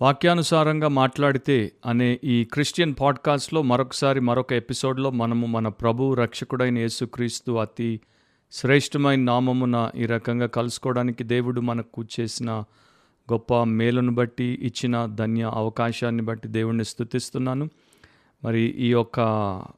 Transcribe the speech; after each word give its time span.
వాక్యానుసారంగా 0.00 0.88
మాట్లాడితే 0.88 1.72
అనే 1.86 2.20
ఈ 2.24 2.44
క్రిస్టియన్ 2.44 2.94
పాడ్కాస్ట్లో 3.00 3.62
మరొకసారి 3.62 4.20
మరొక 4.20 4.52
ఎపిసోడ్లో 4.52 5.10
మనము 5.10 5.46
మన 5.46 5.68
ప్రభు 5.68 6.14
రక్షకుడైన 6.14 6.78
యేసుక్రీస్తు 6.78 7.52
అతి 7.52 8.00
శ్రేష్టమైన 8.52 9.20
నామమున 9.20 9.90
ఈ 9.96 10.06
రకంగా 10.06 10.46
కలుసుకోవడానికి 10.46 11.24
దేవుడు 11.24 11.60
మనకు 11.60 12.04
చేసిన 12.20 12.50
గొప్ప 13.32 13.62
మేలును 13.62 14.14
బట్టి 14.14 14.58
ఇచ్చిన 14.62 15.06
ధన్య 15.06 15.50
అవకాశాన్ని 15.54 16.22
బట్టి 16.22 16.48
దేవుణ్ణి 16.48 16.84
స్థుతిస్తున్నాను 16.84 17.68
మరి 18.44 18.60
ఈ 18.60 18.90
యొక్క 18.90 19.20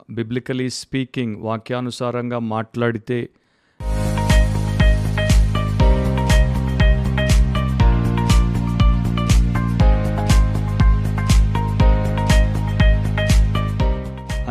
బిబ్లికలీ 0.09 0.69
స్పీకింగ్ 0.69 1.35
వాక్యానుసారంగా 1.35 2.39
మాట్లాడితే 2.39 3.29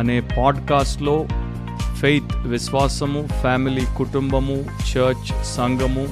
అనే 0.01 0.19
పాడ్కాస్ట్లో 0.19 1.27
ఫెయిత్ 1.99 2.47
విశ్వాసము 2.47 3.27
ఫ్యామిలీ 3.41 3.81
కుటుంబము 3.97 4.55
చర్చ్ 4.91 5.45
సంఘము 5.45 6.05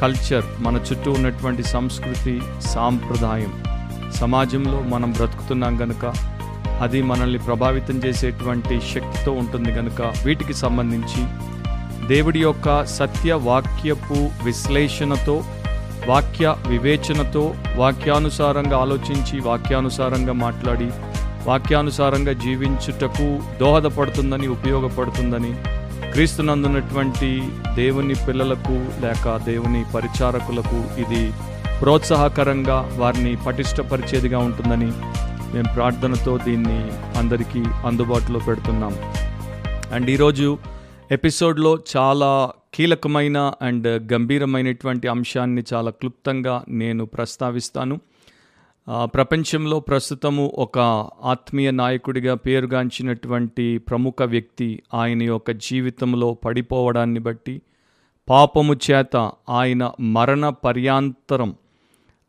కల్చర్ 0.00 0.44
మన 0.58 0.76
చుట్టూ 0.76 1.10
ఉన్నటువంటి 1.12 1.62
సంస్కృతి 1.62 2.40
సాంప్రదాయం. 2.60 3.52
సమాజంలో 4.12 4.80
మనం 4.80 5.10
బ్రతుకుతున్నాం 5.10 5.82
గనుక 5.82 6.04
అది 6.80 7.02
మనల్ని 7.02 7.38
ప్రభావితం 7.38 7.94
చేసేటువంటి 8.06 8.80
శక్తితో 8.80 9.32
ఉంటుంది 9.32 9.72
కనుక 9.72 10.02
వీటికి 10.24 10.54
సంబంధించి 10.54 11.22
దేవుడి 12.06 12.38
యొక్క 12.38 12.84
సత్య 12.84 13.32
వాక్యపు 13.32 14.44
విశ్లేషణతో 14.44 15.44
వాక్య 16.06 16.54
వివేచనతో 16.66 17.54
వాక్యానుసారంగా 17.76 18.78
ఆలోచించి 18.78 19.40
వాక్యానుసారంగా 19.40 20.32
మాట్లాడి 20.32 20.90
వాక్యానుసారంగా 21.46 22.32
జీవించుటకు 22.32 23.26
దోహదపడుతుందని 23.60 24.46
ఉపయోగపడుతుందని 24.46 25.52
క్రీస్తునందున్నటువంటి 26.12 27.42
దేవుని 27.74 28.14
పిల్లలకు 28.26 28.76
లేక 29.02 29.36
దేవుని 29.36 29.84
పరిచారకులకు 29.94 30.78
ఇది 31.00 31.32
ప్రోత్సాహకరంగా 31.80 32.90
వారిని 32.96 33.36
పటిష్టపరిచేదిగా 33.36 34.38
ఉంటుందని 34.38 34.90
మేము 35.54 35.74
ప్రార్థనతో 35.74 36.38
దీన్ని 36.38 36.80
అందరికీ 37.18 37.62
అందుబాటులో 37.84 38.38
పెడుతున్నాం. 38.38 38.94
అండ్ 39.92 40.10
ఈరోజు 40.10 40.58
ఎపిసోడ్లో 41.12 41.78
చాలా 41.96 42.50
కీలకమైన 42.74 43.52
అండ్ 43.62 44.12
గంభీరమైనటువంటి 44.12 45.08
అంశాన్ని 45.08 45.62
చాలా 45.72 45.90
క్లుప్తంగా 45.90 46.64
నేను 46.68 47.04
ప్రస్తావిస్తాను. 47.04 48.00
ప్రపంచంలో 48.88 49.80
ప్రస్తుతము 49.80 50.52
ఒక 50.58 50.78
ఆత్మీయ 51.22 51.70
నాయకుడిగా 51.70 52.34
పేరుగాంచినటువంటి 52.34 53.78
ప్రముఖ 53.78 54.22
వ్యక్తి 54.22 54.82
ఆయన 54.94 55.22
యొక్క 55.22 55.50
జీవితంలో 55.50 56.34
పడిపోవడాన్ని 56.34 57.20
బట్టి 57.20 57.62
పాపము 58.28 58.74
చేత 58.74 59.30
ఆయన 59.48 59.90
మరణ 60.00 60.48
పర్యాంతరం 60.48 61.54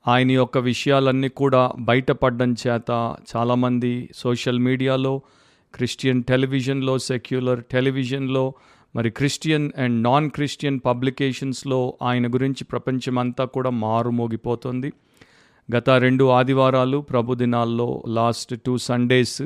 ఆయన 0.08 0.31
యొక్క 0.31 0.58
విషయాలన్నీ 0.58 1.30
కూడా 1.30 1.73
బయటపడడం 1.80 2.55
చేత 2.67 3.17
చాలామంది 3.35 4.09
సోషల్ 4.16 4.59
మీడియాలో 4.59 5.22
క్రిస్టియన్ 5.73 6.23
టెలివిజన్లో 6.23 6.97
సెక్యులర్ 6.97 7.63
టెలివిజన్లో 7.72 8.53
మరి 8.95 9.09
క్రిస్టియన్ 9.09 9.72
అండ్ 9.78 10.03
నాన్ 10.03 10.30
క్రిస్టియన్ 10.30 10.80
పబ్లికేషన్స్లో 10.85 11.97
ఆయన 12.02 12.28
గురించి 12.28 12.63
ప్రపంచమంతా 12.63 13.45
కూడా 13.45 13.69
మారుమోగిపోతుంది. 13.69 14.94
గత 15.76 15.90
రెండు 15.90 16.23
ఆదివారాలు 16.23 16.98
ప్రభు 16.98 17.36
దినాల్లో 17.36 18.04
లాస్ట్ 18.08 18.56
టూ 18.66 18.78
సండేస్ 18.78 19.42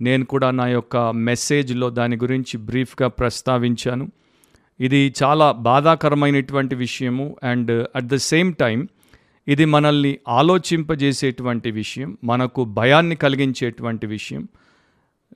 నేను 0.00 0.24
కూడా 0.24 0.50
నా 0.50 0.66
యొక్క 0.66 0.96
మెసేజ్లో 0.96 1.90
దాని 1.90 2.16
గురించి 2.16 2.58
బ్రీఫ్గా 2.58 3.08
ప్రస్తావించాను. 3.08 4.12
ఇది 4.80 5.14
చాలా 5.22 5.52
బాధాకరమైనటువంటి 5.52 6.74
విషయము 6.74 7.36
and 7.42 7.86
at 7.96 8.04
the 8.04 8.14
same 8.14 8.54
time 8.54 8.88
ఇది 9.48 9.64
మనల్ని 9.64 10.18
ఆలోచింపజేసేటువంటి 10.28 11.70
విషయం 11.70 12.18
మనకు 12.24 12.64
భయాన్ని 12.64 13.16
కలిగించేటువంటి 13.16 14.06
విషయం. 14.06 14.48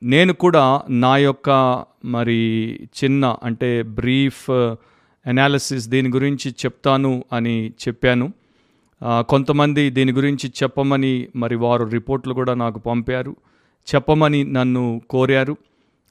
నేను 0.03 0.33
కూడా 0.33 0.83
నా 0.91 1.17
యొక్క 1.17 1.51
మరి 2.05 2.41
చిన్న 2.75 3.37
అంటే 3.43 3.83
బ్రీఫ్ 3.83 4.51
అనాలిసిస్ 5.27 5.89
దీని 5.89 6.09
గురించి 6.09 6.51
చెప్తాను 6.51 7.25
అని 7.33 7.69
చెప్పాను. 7.69 8.33
కొంతమంది 9.05 9.91
దీని 9.91 10.13
గురించి 10.13 10.53
చెప్పమని 10.63 11.29
మరి 11.37 11.57
వారు 11.57 11.85
రిపోర్ట్లు 11.85 12.35
కూడా 12.35 12.55
నాకు 12.55 12.79
పంపారు 12.79 13.37
చెప్పమని 13.95 14.45
నన్ను 14.45 15.03
కోరారు. 15.11 15.57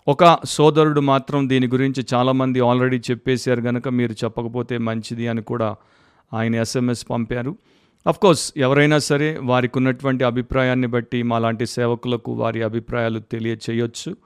ఒక 0.08 0.40
సోదరుడు 0.46 1.02
మాత్రం 1.02 1.50
దీని 1.50 1.68
గురించి 1.68 2.06
చాలామంది 2.14 2.60
ఆల్రెడీ 2.60 3.02
చెప్పేశారు 3.12 3.62
కనుక 3.62 3.88
మీరు 3.88 4.12
చెప్పకపోతే 4.12 4.78
మంచిది 4.78 5.28
అని 5.28 5.42
కూడా 5.42 5.76
ఆయన 6.34 6.56
ఎస్ఎంఎస్ 6.56 7.06
పంపారు. 7.10 7.58
కోర్స్ 8.22 8.54
ఎవరైనా 8.58 8.98
సరే 8.98 9.40
వారికి 9.42 9.78
ఉన్నటువంటి 9.78 10.24
అభిప్రాయాన్ని 10.24 10.88
బట్టి 10.88 11.24
మాలాంటి 11.24 11.66
సేవకులకు 11.66 12.32
వారి 12.32 12.64
అభిప్రాయాలు 12.64 13.20
తెలియచేయొచ్చు. 13.20 14.18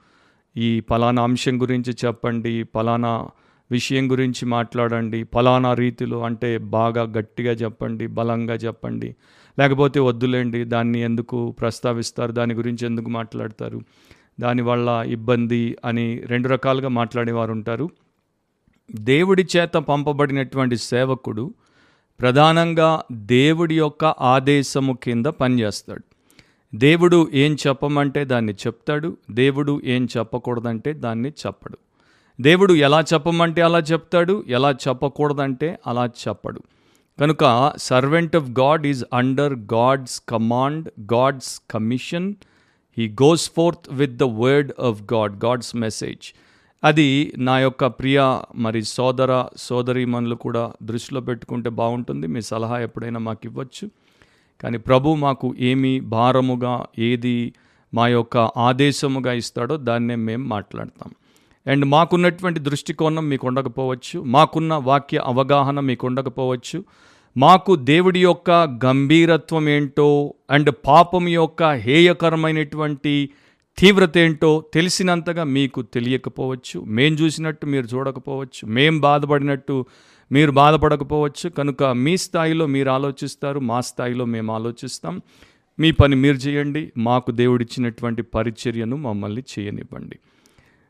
ఈ 0.56 0.80
పలానా 0.80 1.22
అంశం 1.22 1.62
గురించి 1.62 1.92
చెప్పండి 2.04 2.62
పలానా 2.62 3.28
విషయం 3.70 4.10
గురించి 4.10 4.46
మాట్లాడండి 4.46 5.24
పలానా 5.24 5.74
రీతిలో 5.74 6.22
అంటే 6.22 6.58
బాగా 6.58 7.02
గట్టిగా 7.02 7.52
చెప్పండి 7.52 8.06
బలంగా 8.06 8.54
చెప్పండి 8.54 9.16
లేకపోతే 9.58 10.00
వద్దులేండి 10.00 10.64
దాన్ని 10.64 11.00
ఎందుకు 11.00 11.50
ప్రస్తావిస్తారు 11.50 12.32
దాని 12.32 12.54
గురించి 12.54 12.86
ఎందుకు 12.86 13.10
మాట్లాడతారు 13.10 13.80
దానివల్ల 14.40 15.04
ఇబ్బంది 15.06 15.76
అని 15.84 16.22
రెండు 16.26 16.48
రకాలుగా 16.48 16.88
మాట్లాడేవారు 16.88 17.52
ఉంటారు. 17.52 17.90
దేవుడి 18.94 19.46
చేత 19.56 19.72
పంపబడినటువంటి 19.72 20.76
సేవకుడు 20.76 21.54
ప్రధానంగా 22.20 23.02
దేవుడి 23.12 23.78
యొక్క 23.78 24.04
ఆదేశము 24.04 24.98
కింద 25.02 25.26
పనిచేస్తాడు. 25.26 26.04
దేవుడు 26.76 27.28
ఏం 27.34 27.56
చెప్పమంటే 27.66 28.24
దాన్ని 28.24 28.52
చెప్తాడు 28.52 29.16
దేవుడు 29.30 29.80
ఏం 29.84 30.08
చెప్పకూడదంటే 30.18 30.92
దాన్ని 30.92 31.28
చెప్పడు. 31.28 31.78
దేవుడు 32.40 32.74
ఎలా 32.74 33.00
చెప్పమంటే 33.00 33.62
అలా 33.62 33.78
చెప్తాడు 33.78 34.44
ఎలా 34.48 34.70
చెప్పకూడదంటే 34.70 35.78
అలా 35.86 36.06
చెప్పడు. 36.06 36.60
కనుక 37.20 37.72
servant 37.76 38.36
of 38.36 38.50
God 38.50 38.86
is 38.86 39.04
under 39.12 39.54
God's 39.54 40.22
command 40.28 40.88
God's 41.14 41.62
commission. 41.70 42.34
He 42.98 43.08
goes 43.08 43.50
forth 43.56 43.92
with 43.92 44.16
the 44.16 44.22
word 44.22 44.72
of 44.80 45.02
God 45.12 45.44
God's 45.44 45.76
message. 45.76 46.34
అది 46.84 47.32
నా 47.38 47.58
యొక్క 47.58 47.86
ప్రియ 47.86 48.38
మరి 48.54 48.84
సోదర 48.84 49.46
సోదరీమణులు 49.56 50.34
కూడా 50.34 50.72
దృష్టిలో 50.82 51.20
పెట్టుకుంటే 51.20 51.70
బాగుంటుంది. 51.70 52.26
మీ 52.26 52.42
సలహా 52.42 52.78
ఎప్పుడైనా 52.78 53.20
మాకు 53.20 53.40
ఇవ్వచ్చు. 53.44 53.90
కానీ 54.60 54.78
ప్రభు 54.78 55.14
మాకు 55.14 55.54
ఏమి 55.58 56.00
భారముగా 56.00 56.86
ఏది 56.98 57.52
మా 57.94 58.08
యొక్క 58.08 58.36
ఆదేశముగా 58.36 59.32
ఇస్తాడో 59.32 59.76
దాన్నే 59.76 60.14
మేము 60.14 60.44
మాట్లాడతాం. 60.48 61.12
అండ్ 61.68 61.84
మాకున్నటువంటి 61.84 62.60
దృష్టికోణం 62.60 63.28
మీకు 63.28 63.46
ఉండకపోవచ్చు 63.46 64.20
మాకున్న 64.22 64.74
వాక్య 64.74 65.18
అవగాహన 65.24 65.80
మీకు 65.80 66.06
ఉండకపోవచ్చు 66.06 66.84
మాకు 67.36 67.76
దేవుడి 67.76 68.20
యొక్క 68.22 68.50
గంభీరత్వం 68.84 69.68
ఏంటో 69.68 70.34
అండ్ 70.50 70.70
పాపం 70.86 71.28
యొక్క 71.28 71.62
హేయకరమైనటువంటి 71.62 73.30
తీవ్రత 73.78 74.18
ఏంటో 74.18 74.64
తెలిసినంతగా 74.74 75.44
మీకు 75.44 75.82
తెలియకపోవచ్చు. 75.82 76.80
మేం 76.80 77.12
చూసినట్టు 77.12 77.66
మీరు 77.66 77.86
చూడకపోవచ్చు. 77.86 78.66
మేం 78.66 79.00
బాధపడినట్టు 79.00 79.86
మీరు 80.32 80.50
బాధపడకపోవచ్చు. 80.50 81.50
కనుక 81.50 81.82
మీ 81.82 82.16
స్థాయిలో 82.16 82.66
మీరు 82.66 82.90
ఆలోచిస్తారు 82.90 83.60
మా 83.60 83.80
స్థాయిలో 83.80 84.24
మేము 84.24 84.54
ఆలోచిస్తాం. 84.54 85.22
మీ 85.78 85.90
పని 85.90 86.16
మీరు 86.16 86.36
చేయండి 86.36 86.92
మాకు 86.96 87.30
దేవుడిచ్చినటువంటి 87.30 88.22
పరిచర్యను 88.22 88.96
మమ్మల్ని 88.96 89.42
చేయనివ్వండి. 89.58 90.18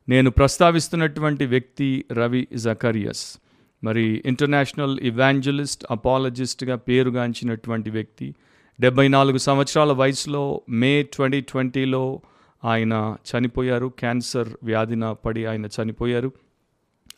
నేను 0.08 0.30
ప్రస్తావిస్తున్నటువంటి 0.30 1.46
వ్యక్తి 1.46 2.04
రవి 2.12 2.48
జకరియస్. 2.54 3.38
మరి 3.84 4.22
ఇంటర్నేషనల్ 4.26 5.00
ఇవాంజలిస్ట్ 5.00 5.86
అపాలజిస్ట్గా 5.90 6.76
పేరుగాంచినటువంటి 6.76 7.90
వ్యక్తి. 7.90 8.34
డెబ్బై 8.80 9.08
నాలుగు 9.08 9.38
సంవత్సరాల 9.38 9.92
వయసులో 9.92 10.60
మే 10.68 11.02
ట్వంటీ 11.02 11.40
ట్వంటీలో 11.40 12.20
ఆయన 12.64 13.16
చనిపోయారు. 13.30 13.86
క్యాన్సర్ 13.86 14.48
వ్యాధిన 14.62 15.12
పడి 15.12 15.46
ఆయన 15.46 15.66
చనిపోయారు. 15.66 16.32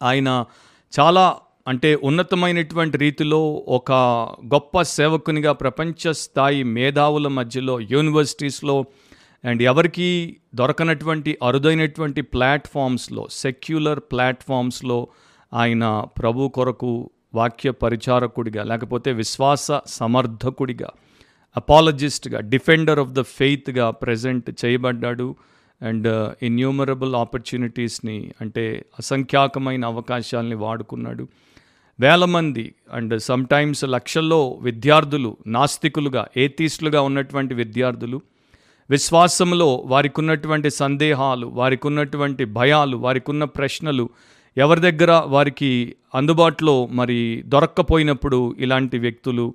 ఆయన 0.02 0.44
చాలా 1.00 1.36
అంటే 1.68 1.94
ఉన్నతమైనటువంటి 1.94 2.98
రీతిలో 2.98 3.52
ఒక 3.52 3.92
గొప్ప 4.46 4.82
సేవకునిగా 4.82 5.52
ప్రపంచ 5.52 6.12
స్థాయి 6.12 6.62
మేధావుల 6.62 7.28
మధ్యలో 7.28 7.80
యూనివర్సిటీస్లో 7.80 8.84
అండ్ 9.44 9.62
ఎవరికి 9.62 10.36
దొరకనటువంటి 10.54 11.38
అరుదైనటువంటి 11.42 12.20
ప్లాట్ఫామ్స్లో 12.22 13.28
సెక్యులర్ 13.30 14.00
ప్లాట్ఫామ్స్లో 14.00 15.08
ఆయన 15.54 16.06
ప్రభు 16.18 16.48
కొరకు 16.48 17.10
వాక్య 17.34 17.70
పరిచారకుడిగా 17.70 18.62
లేకపోతే 18.62 19.12
విశ్వాస 19.12 19.68
సమర్థకుడిగా 19.86 20.88
అపాలజిస్ట్గా 21.56 22.40
డిఫెండర్ 22.40 22.98
ఆఫ్ 22.98 23.10
ద 23.10 23.20
ఫెయిత్గా 23.20 23.90
ప్రజెంట్ 23.90 24.64
చేయబడ్డాడు. 24.64 25.36
అండ్ 25.82 26.34
ఇన్యూమరబుల్ 26.42 27.14
ఆపర్చునిటీస్ని 27.14 28.32
అంటే 28.40 28.84
అసంఖ్యాకమైన 28.98 29.84
అవకాశాలని 29.84 30.54
వాడుకున్నాడు. 30.54 31.28
వేల 32.00 32.24
మంది 32.24 32.74
అండ్ 32.92 33.22
సమ్టైమ్స్ 33.22 33.84
లక్షల్లో 33.84 34.58
విద్యార్థులు 34.62 35.36
నాస్తికులుగా 35.46 36.28
ఏతీస్టులుగా 36.36 37.00
ఉన్నటువంటి 37.00 37.54
విద్యార్థులు 37.54 38.20
విశ్వాసంలో 38.90 39.74
వారికి 39.74 40.14
ఉన్నటువంటి 40.18 40.70
సందేహాలు 40.70 41.46
వారికి 41.46 41.86
ఉన్నటువంటి 41.86 42.44
భయాలు 42.44 42.96
వారికి 42.96 43.30
ఉన్న 43.30 43.44
ప్రశ్నలు 43.44 44.08
ఎవరి 44.56 44.80
దగ్గర 44.80 45.22
వారికి 45.26 45.96
అందుబాటులో 46.14 46.86
మరి 46.86 47.42
దొరక్కపోయినప్పుడు 47.46 48.56
ఇలాంటి 48.58 48.98
వ్యక్తులు 48.98 49.54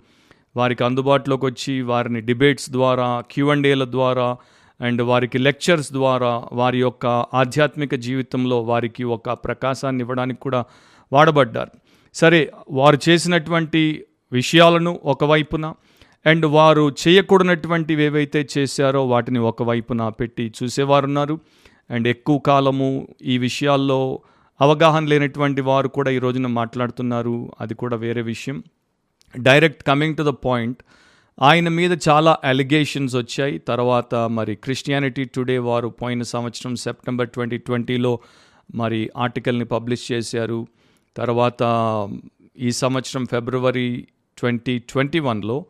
వారికి 0.57 0.83
అందుబాటులోకి 0.83 1.45
వచ్చి 1.45 1.81
వారిని 1.81 2.21
డిబేట్స్ 2.21 2.69
ద్వారా 2.69 3.23
క్యూఎండేల 3.31 3.83
ద్వారా 3.91 4.37
అండ్ 4.81 5.01
వారికి 5.01 5.37
లెక్చర్స్ 5.37 5.93
ద్వారా 5.93 6.43
వారి 6.53 6.79
యొక్క 6.79 7.05
ఆధ్యాత్మిక 7.33 7.95
జీవితంలో 7.95 8.61
వారికి 8.61 9.03
ఒక 9.03 9.29
ప్రకాశాన్ని 9.29 10.01
ఇవ్వడానికి 10.01 10.39
కూడా 10.39 10.65
వాడబడ్డారు. 11.13 11.71
సరే 12.13 12.51
వారు 12.71 12.97
చేసినటువంటి 13.09 14.05
విషయాలను 14.31 14.99
ఒకవైపున 15.03 15.73
అండ్ 16.25 16.45
వారు 16.45 16.95
చేయకూడనటువంటివి 17.07 18.04
ఏవైతే 18.04 18.48
చేశారో 18.57 19.07
వాటిని 19.07 19.39
ఒకవైపున 19.39 20.10
పెట్టి 20.10 20.54
చూసేవారు 20.63 21.06
ఉన్నారు 21.06 21.39
అండ్ 21.92 22.07
ఎక్కువ 22.07 22.38
కాలము 22.38 23.07
ఈ 23.22 23.38
విషయాల్లో 23.38 24.19
అవగాహన 24.62 25.06
లేనటువంటి 25.06 25.62
వారు 25.62 25.88
కూడా 25.88 26.12
ఈ 26.12 26.19
రోజున 26.19 26.48
మాట్లాడుతున్నారు. 26.48 27.51
అది 27.62 27.74
కూడా 27.74 27.95
వేరే 27.98 28.22
విషయం. 28.22 28.63
Direct 29.39 29.83
coming 29.83 30.16
to 30.16 30.24
the 30.24 30.27
point 30.27 30.77
ఆయన 31.42 31.69
మీద 31.69 31.98
చాలా 32.10 32.38
అలిగేషన్స్ 32.44 33.16
వచ్చాయి. 33.16 33.57
తర్వాత 33.57 34.16
మరి 34.16 34.56
క్రిస్టియానిటీ 34.56 35.24
టుడే 35.24 35.57
వారు 35.57 35.88
పోయిన 35.88 36.21
సంవత్సరం 36.24 36.75
సెప్టెంబర్ 36.75 37.30
ట్వంటీ 37.30 37.57
ట్వంటీలో 37.57 38.19
మరి 38.75 39.10
ఆర్టికల్ని 39.18 39.66
పబ్లిష్ 39.66 40.12
చేశారు. 40.12 40.68
తర్వాత 41.18 41.63
ఈ 42.60 42.71
సంవత్సరం 42.71 43.25
ఫిబ్రవరి 43.25 44.07
ట్వంటీ 44.38 44.80
ట్వంటీ 44.80 45.19
వన్లో 45.19 45.66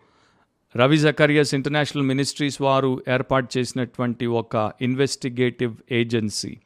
రవి 0.77 0.97
జకరియస్ 0.97 1.53
ఇంటర్నేషనల్ 1.53 2.05
మినిస్ట్రీస్ 2.05 2.61
వారు 2.61 3.03
ఏర్పాటు 3.09 3.57
చేసినటువంటి 3.57 4.25
ఒక 4.25 4.73
investigative 4.81 5.75
agency 5.91 6.57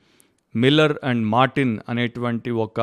Miller 0.56 0.98
and 1.04 1.26
Martin 1.26 1.78
అనేటువంటి 1.90 2.50
ఒక 2.50 2.82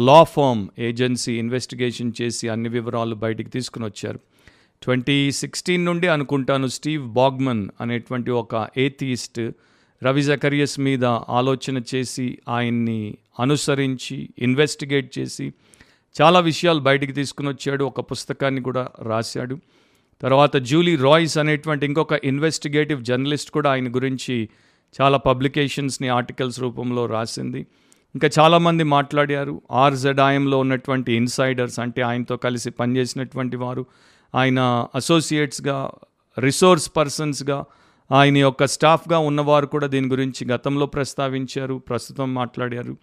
లా 0.00 0.22
ఫామ్ 0.22 0.68
ఏజెన్సీ 0.78 1.38
ఇన్వెస్టిగేషన్ 1.38 2.12
చేసి 2.22 2.48
అన్ని 2.48 2.68
వివరాలు 2.68 3.14
బయటికి 3.14 3.50
తీసుకుని 3.50 3.84
వచ్చారు. 3.84 4.20
ట్వంటీ 4.82 5.32
సిక్స్టీన్ 5.32 5.84
నుండి 5.84 6.06
అనుకుంటాను 6.06 6.66
స్టీవ్ 6.66 7.06
బాగ్మన్ 7.06 7.68
అనేటువంటి 7.80 8.30
ఒక 8.30 8.68
ఏథీస్ట్ 8.78 9.50
రవి 10.04 10.22
జకరియస్ 10.22 10.80
మీద 10.80 11.04
ఆలోచన 11.04 11.82
చేసి 11.94 12.38
ఆయన్ని 12.48 13.14
అనుసరించి 13.40 14.28
ఇన్వెస్టిగేట్ 14.38 15.18
చేసి 15.18 15.52
చాలా 16.22 16.40
విషయాలు 16.40 16.80
బయటికి 16.80 17.12
తీసుకుని 17.12 17.48
వచ్చాడు. 17.48 17.84
ఒక 17.84 18.00
పుస్తకాన్ని 18.00 18.60
కూడా 18.60 18.88
రాశాడు. 19.02 19.58
తర్వాత 20.22 20.56
జూలీ 20.56 20.96
రాయ్స్ 20.96 21.38
అనేటువంటి 21.38 21.86
ఇంకొక 21.86 22.12
ఇన్వెస్టిగేటివ్ 22.12 23.04
జర్నలిస్ట్ 23.04 23.50
కూడా 23.50 23.72
ఆయన 23.72 23.94
గురించి 23.94 24.48
చాలా 25.00 25.18
పబ్లికేషన్స్ని 25.18 26.08
ఆర్టికల్స్ 26.08 26.60
రూపంలో 26.60 27.06
రాసింది. 27.06 27.58
ఇంకా 28.14 28.30
చాలామంది 28.38 28.84
మాట్లాడారు. 28.84 29.62
ఆర్జెడ్ఐఎంలో 29.70 30.58
ఉన్నటువంటి 30.58 31.12
ఇన్సైడర్స్ 31.12 31.80
అంటే 31.80 32.02
ఆయనతో 32.02 32.36
కలిసి 32.36 32.70
పనిచేసినటువంటి 32.70 33.56
వారు. 33.56 33.86
ఆయన 34.34 34.86
అసోసియేట్స్గా 34.94 35.90
రిసోర్స్ 36.38 36.90
పర్సన్స్గా 36.96 37.64
ఆయన 38.12 38.38
యొక్క 38.38 38.66
స్టాఫ్గా 38.66 39.18
ఉన్నవారు 39.18 39.66
కూడా 39.66 39.86
దీని 39.86 40.08
గురించి 40.08 40.46
గతంలో 40.48 40.86
ప్రస్తావించారు 40.86 41.82
ప్రస్తుతం 41.88 42.34
మాట్లాడారు. 42.34 42.96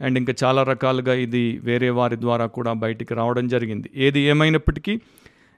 అండ్ 0.00 0.18
ఇంకా 0.18 0.34
చాలా 0.44 0.62
రకాలుగా 0.62 1.14
ఇది 1.14 1.58
వేరే 1.58 1.90
వారి 1.90 2.20
ద్వారా 2.20 2.46
కూడా 2.46 2.72
బయటికి 2.72 3.14
రావడం 3.14 3.48
జరిగింది. 3.48 3.90
ఏది 3.94 4.20
ఏమైనప్పటికీ 4.20 5.00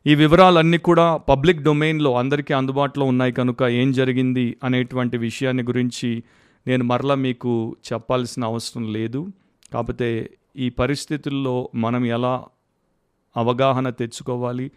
ఈ 0.07 0.15
వివరాలన్నీ 0.15 0.79
కూడా 0.79 1.17
పబ్లిక్ 1.17 1.63
డొమైన్లో 1.63 2.17
అందరికీ 2.17 2.55
అందుబాటులో 2.55 3.07
ఉన్నాయి 3.07 3.33
కనుక 3.33 3.63
ఏం 3.63 3.93
జరిగింది 3.93 4.57
అనేటువంటి 4.65 5.17
విషయాన్ని 5.17 5.63
గురించి 5.63 6.23
నేను 6.67 6.85
మరలా 6.85 7.15
మీకు 7.15 7.77
చెప్పాల్సిన 7.93 8.45
అవసరం 8.45 8.93
లేదు. 8.93 9.33
కాకపోతే 9.73 10.31
ఈ 10.57 10.71
పరిస్థితుల్లో 10.71 11.69
మనం 11.75 12.07
ఎలా 12.07 12.45
అవగాహన 13.37 13.91
తెచ్చుకోవాలి 13.91 14.71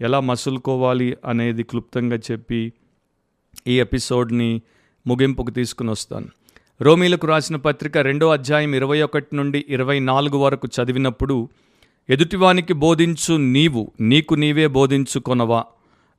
ఎలా 0.00 0.20
మసులుకోవాలి 0.20 1.16
అనేది 1.24 1.62
క్లుప్తంగా 1.62 2.16
చెప్పి 2.16 2.72
ఈ 3.66 3.80
ఎపిసోడ్ని 3.80 4.62
ముగింపుకు 5.06 5.50
తీసుకుని 5.50 5.90
వస్తాను. 5.90 6.26
రోమీలకు 6.80 7.26
రాసిన 7.26 7.56
పత్రిక 7.56 7.98
రెండో 7.98 8.28
అధ్యాయం 8.28 8.74
ఇరవై 8.74 9.02
ఒకటి 9.02 9.36
నుండి 9.36 9.64
ఇరవై 9.68 10.00
నాలుగు 10.00 10.38
వరకు 10.38 10.68
చదివినప్పుడు 10.68 11.48
ఎదుటివానికి 12.10 12.72
బోధించు 12.72 13.36
నీవు 13.36 13.92
నీకు 14.00 14.34
నీవే 14.34 14.66
బోధించుకొనవా? 14.66 15.64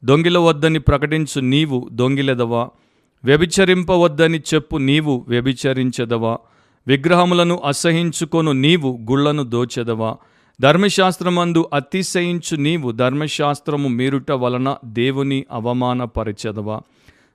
దొంగిల 0.06 0.38
వద్దని 0.38 0.80
ప్రకటించు 0.80 1.40
నీవు 1.40 1.90
దొంగిలెదవా? 1.92 2.70
వ్యభిచరింపవద్దని 3.26 4.40
చెప్పు 4.54 4.78
నీవు 4.78 5.26
వ్యభిచరించెదవా? 5.28 6.38
విగ్రహములను 6.88 7.62
అసహించుకొను 7.66 8.52
నీవు 8.52 9.00
గుళ్ళను 9.12 9.44
దోచెదవా? 9.44 10.18
ధర్మశాస్త్రమందు 10.62 11.70
అతిశయించు 11.74 12.56
నీవు 12.56 12.92
ధర్మశాస్త్రము 12.92 13.90
మీరుట 13.90 14.32
వలన 14.32 14.76
దేవుని 14.86 15.46
అవమానపరచెదవా? 15.52 16.82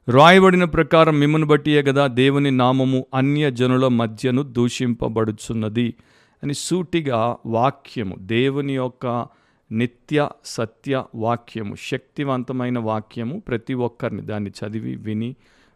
రాయబడిన 0.08 0.64
ప్రకారం 0.64 1.20
మిమ్మను 1.20 1.46
బట్టియే 1.46 1.82
కదా 1.82 2.06
దేవుని 2.06 2.50
నామము 2.50 3.06
అన్య 3.14 3.50
జనుల 3.50 3.88
మధ్యను 3.88 4.42
దూషింపబడుచున్నది. 4.42 5.94
అని 6.42 6.54
సూటిగా 6.54 7.36
వాక్యము 7.46 8.16
దేవుని 8.18 8.74
యొక్క 8.74 9.26
నిత్య 9.72 10.28
సత్య 10.44 11.04
వాక్యము 11.14 11.76
శక్తివంతమైన 11.82 12.78
వాక్యము 12.78 13.40
ప్రతి 13.40 13.74
ఒక్కరిని 13.74 14.22
దాన్ని 14.22 14.50
చదివి 14.50 14.96
విని 14.96 15.34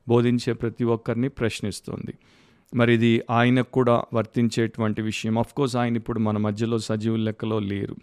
బోధించే 0.08 0.52
ప్రతి 0.52 0.84
ఒక్కరిని 0.84 1.28
ప్రశ్నిస్తుంది. 1.28 2.14
మరి 2.74 2.94
ఇది 2.94 3.22
ఆయనకు 3.30 3.72
కూడా 3.72 4.02
వర్తించేటువంటి 4.14 5.02
విషయం. 5.02 5.42
కోర్స్ 5.56 5.76
ఆయన 5.76 5.96
ఇప్పుడు 5.96 6.18
మన 6.18 6.38
మధ్యలో 6.38 6.78
సజీవుల 6.78 7.20
లెక్కలో 7.20 7.58
లేరు. 7.58 7.96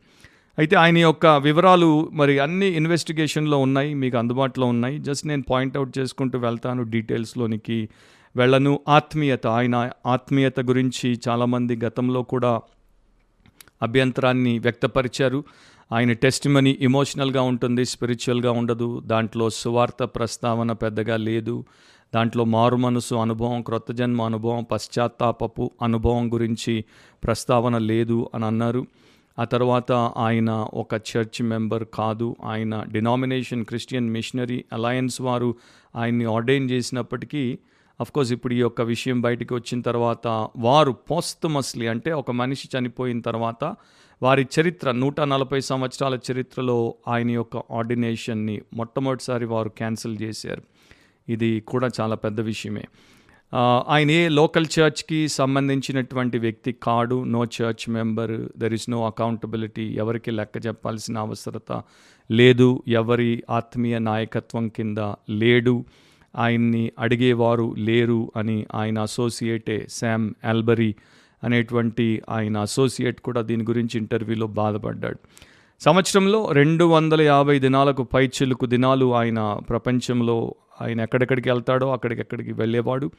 అయితే 0.59 0.75
ఆయన 0.75 0.97
యొక్క 0.97 1.25
వివరాలు 1.25 2.09
మరి 2.13 2.39
అన్ని 2.39 2.65
ఇన్వెస్టిగేషన్లో 2.65 3.57
ఉన్నాయి 3.57 3.93
మీకు 3.93 4.17
అందుబాటులో 4.17 4.67
ఉన్నాయి. 4.67 4.97
జస్ట్ 4.97 5.27
నేను 5.27 5.43
పాయింట్అవుట్ 5.49 5.97
చేసుకుంటూ 5.99 6.39
వెళ్తాను 6.39 6.83
డీటెయిల్స్లోనికి 6.83 7.89
వెళ్ళను. 8.37 8.79
ఆత్మీయత 8.87 9.47
ఆయన 9.47 9.89
ఆత్మీయత 10.05 10.59
గురించి 10.59 11.19
చాలామంది 11.29 11.75
గతంలో 11.85 12.23
కూడా 12.23 12.61
అభ్యంతరాన్ని 13.81 14.59
వ్యక్తపరిచారు. 14.59 15.43
ఆయన 15.91 16.11
టెస్ట్ 16.11 16.47
మనీ 16.47 16.77
ఇమోషనల్గా 16.79 17.41
ఉంటుంది 17.41 17.85
స్పిరిచువల్గా 17.85 18.51
ఉండదు. 18.51 18.99
దాంట్లో 19.05 19.49
సువార్త 19.49 20.03
ప్రస్తావన 20.03 20.71
పెద్దగా 20.71 21.17
లేదు. 21.17 21.65
దాంట్లో 22.15 22.43
మారు 22.43 22.75
మనసు 22.75 23.15
అనుభవం 23.15 23.61
క్రొత్త 23.61 23.91
జన్మ 23.91 24.21
అనుభవం 24.21 24.65
పశ్చాత్తాపపు 24.71 25.71
అనుభవం 25.81 26.33
గురించి 26.33 26.85
ప్రస్తావన 27.23 27.77
లేదు 27.77 28.29
అని 28.35 28.45
అన్నారు. 28.45 28.85
ఆ 29.39 29.43
తర్వాత 29.43 29.91
ఆయన 29.91 30.49
ఒక 30.73 30.93
చర్చ్ 30.93 31.41
మెంబర్ 31.41 31.85
కాదు. 31.93 32.35
ఆయన 32.43 32.83
డినామినేషన్ 32.91 33.65
క్రిస్టియన్ 33.65 34.09
మిషనరీ 34.09 34.63
అలయన్స్ 34.73 35.21
వారు 35.21 35.55
ఆయన్ని 35.95 36.25
ఆర్డైన్ 36.25 36.71
చేసినప్పటికీ 36.71 37.57
కోర్స్ 38.05 38.31
ఇప్పుడు 38.31 38.53
ఈ 38.53 38.57
యొక్క 38.57 38.81
విషయం 38.81 39.21
బయటికి 39.21 39.53
వచ్చిన 39.53 39.81
తర్వాత 39.81 40.27
వారు 40.57 40.91
పోస్తమస్లీ 40.91 41.87
అంటే 41.87 42.11
ఒక 42.11 42.31
మనిషి 42.31 42.69
చనిపోయిన 42.77 43.19
తర్వాత 43.19 43.75
వారి 44.21 44.47
చరిత్ర 44.59 44.91
నూట 44.91 45.21
నలభై 45.21 45.59
సంవత్సరాల 45.59 46.19
చరిత్రలో 46.31 46.95
ఆయన 47.07 47.31
యొక్క 47.31 47.57
ఆర్డినేషన్ని 47.57 48.61
మొట్టమొదటిసారి 48.73 49.45
వారు 49.45 49.69
క్యాన్సిల్ 49.69 50.21
చేశారు. 50.21 50.61
ఇది 51.29 51.59
కూడా 51.67 51.89
చాలా 52.01 52.15
పెద్ద 52.15 52.41
విషయమే. 52.41 52.85
ఆయన 53.87 54.11
ఏ 54.11 54.29
లోకల్ 54.29 54.65
చర్చ్కి 54.79 55.27
సంబంధించినటువంటి 55.27 56.37
వ్యక్తి 56.37 56.71
కాడు 56.71 57.23
no 57.23 57.45
church 57.45 57.89
member 57.89 58.59
there 58.59 58.73
is 58.73 58.89
no 58.89 59.05
accountability 59.05 59.95
ఎవరికి 59.95 60.31
లెక్క 60.31 60.67
చెప్పాల్సిన 60.67 61.17
అవసరత 61.17 61.83
లేదు 62.31 62.83
ఎవరి 62.87 63.43
ఆత్మీయ 63.49 63.99
నాయకత్వం 63.99 64.67
కింద 64.67 64.97
లేడు 65.29 65.85
ఆయన్ని 66.37 66.91
అడిగేవారు 66.99 67.75
లేరు 67.77 68.31
అని 68.35 68.65
ఆయన 68.75 68.99
అసోసియేటే 68.99 69.87
శామ్ 69.89 70.33
ఆల్బరీ 70.45 70.95
అనేటువంటి 71.43 72.21
ఆయన 72.29 72.57
అసోసియేట్ 72.57 73.21
కూడా 73.21 73.41
దీని 73.41 73.63
గురించి 73.63 73.99
ఇంటర్వ్యూలో 73.99 74.47
బాధపడ్డాడు. 74.47 75.17
సంవత్సరంలో 75.79 76.51
రెండు 76.51 76.85
వందల 76.85 77.21
యాభై 77.21 77.59
దినాలకు 77.59 78.03
పైచిలుకు 78.03 78.65
దినాలు 78.65 79.15
ఆయన 79.15 79.59
ప్రపంచంలో 79.69 80.55
ఆయన 80.81 81.01
ఎక్కడెక్కడికి 81.01 81.49
వెళ్తాడో 81.49 81.91
అక్కడికెక్కడికి 81.93 82.53
వెళ్ళేవాడు. 82.53 83.11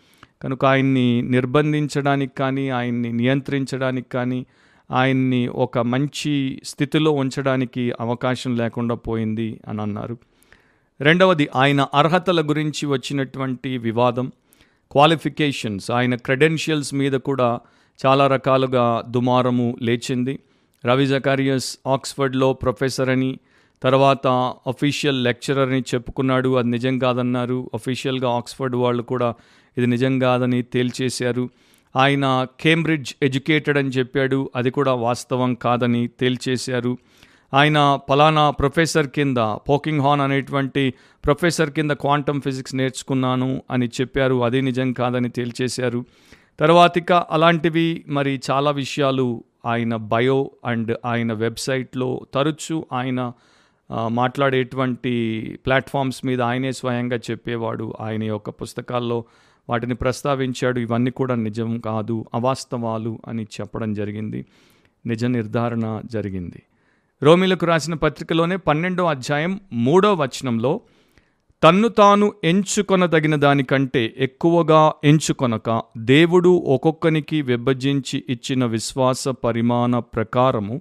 కనుక 0.43 0.65
ఆయన్ని 0.65 1.23
నిర్బంధించడానికి 1.23 2.33
కానీ 2.39 2.69
ఆయన్ని 2.69 3.13
నియంత్రించడానికి 3.13 4.09
కానీ 4.09 4.47
ఆయన్ని 4.91 5.49
ఒక 5.49 5.79
మంచి 5.79 6.61
స్థితిలో 6.65 7.11
ఉంచడానికి 7.11 7.93
అవకాశం 8.01 8.57
లేకుండా 8.57 8.95
పోయింది 8.95 9.61
అని 9.69 9.83
అన్నారు. 9.83 10.19
రెండవది 11.01 11.49
ఆయన 11.55 11.87
అర్హతల 11.95 12.49
గురించి 12.49 12.87
వచ్చినటువంటి 12.87 13.79
వివాదం 13.79 14.33
క్వాలిఫికేషన్స్ 14.91 15.91
ఆయన 15.91 16.15
క్రెడెన్షియల్స్ 16.15 16.95
మీద 16.95 17.13
కూడా 17.13 17.61
చాలా 18.07 18.27
రకాలుగా 18.27 19.03
దుమారము 19.09 19.77
లేచింది. 19.83 20.39
రవి 20.87 21.07
జకారియస్ 21.07 21.79
ఆక్స్ఫర్డ్లో 21.87 22.53
ప్రొఫెసర్ 22.53 23.09
అని 23.09 23.39
తర్వాత 23.83 24.27
అఫీషియల్ 24.67 25.25
లెక్చరర్ 25.25 25.69
అని 25.69 25.81
చెప్పుకున్నాడు. 25.81 26.55
అది 26.55 26.69
నిజం 26.69 26.99
కాదన్నారు. 26.99 27.71
అఫీషియల్గా 27.75 28.29
ఆక్స్ఫర్డ్ 28.29 28.77
వాళ్ళు 28.77 29.03
కూడా 29.03 29.35
ఇది 29.79 29.87
నిజం 29.87 30.19
కాదని 30.19 30.63
తేల్చేశారు. 30.63 31.51
ఆయన 31.97 32.47
కేంబ్రిడ్జ్ 32.61 33.15
ఎడ్యుకేటెడ్ 33.23 33.79
అని 33.79 33.89
చెప్పాడు. 33.89 34.51
అది 34.57 34.71
కూడా 34.71 34.95
వాస్తవం 34.95 35.55
కాదని 35.55 36.09
తేల్చేశారు. 36.09 36.99
ఆయన 37.55 37.99
పలానా 38.11 38.51
ప్రొఫెసర్ 38.51 39.07
కింద 39.07 39.37
పోకింగ్ 39.39 40.01
హాన్ 40.01 40.21
అనేటువంటి 40.21 40.95
ప్రొఫెసర్ 41.25 41.71
కింద 41.71 41.91
క్వాంటమ్ 41.91 42.41
ఫిజిక్స్ 42.41 42.75
నేర్చుకున్నాను 42.75 43.63
అని 43.71 43.87
చెప్పారు. 43.87 44.45
అది 44.45 44.63
నిజం 44.63 44.93
కాదని 44.93 45.29
తేల్చేశారు. 45.29 46.05
తర్వాతిక 46.61 47.13
అలాంటివి 47.13 48.05
మరి 48.09 48.41
చాలా 48.51 48.71
విషయాలు 48.71 49.45
ఆయన 49.67 49.97
బయో 49.97 50.51
అండ్ 50.65 50.97
ఆయన 51.05 51.33
వెబ్సైట్లో 51.33 52.27
తరచూ 52.35 52.87
ఆయన 52.93 53.33
మాట్లాడేటువంటి 54.09 55.13
ప్లాట్ఫామ్స్ 55.67 56.27
మీద 56.27 56.43
ఆయనే 56.43 56.73
స్వయంగా 56.73 57.17
చెప్పేవాడు. 57.17 57.95
ఆయన 58.01 58.25
యొక్క 58.25 58.51
పుస్తకాల్లో 58.51 59.25
వాటిని 59.71 59.95
ప్రస్తావించాడు. 59.95 60.81
ఇవన్నీ 60.81 61.11
కూడా 61.11 61.35
నిజం 61.35 61.79
కాదు 61.79 62.25
అవాస్తవాలు 62.35 63.19
అని 63.29 63.43
చెప్పడం 63.43 63.95
జరిగింది. 63.95 64.47
నిజ 65.07 65.25
నిర్ధారణ 65.25 66.01
జరిగింది. 66.05 66.63
రోమిలకు 67.23 67.67
రాసిన 67.67 67.95
పత్రికలోనే 67.95 68.57
పన్నెండో 68.57 69.05
అధ్యాయం 69.07 69.61
మూడో 69.73 70.15
వచనంలో 70.15 70.81
తన్ను 71.63 71.89
తాను 71.89 72.33
ఎంచుకొనదగిన 72.45 73.37
దానికంటే 73.37 74.15
ఎక్కువగా 74.19 74.93
ఎంచుకొనక 75.05 75.83
దేవుడు 75.97 76.49
ఒక్కొక్కనికి 76.49 77.43
విభజించి 77.43 78.25
ఇచ్చిన 78.29 78.65
విశ్వాస 78.65 79.29
పరిమాణ 79.29 79.99
ప్రకారము 79.99 80.81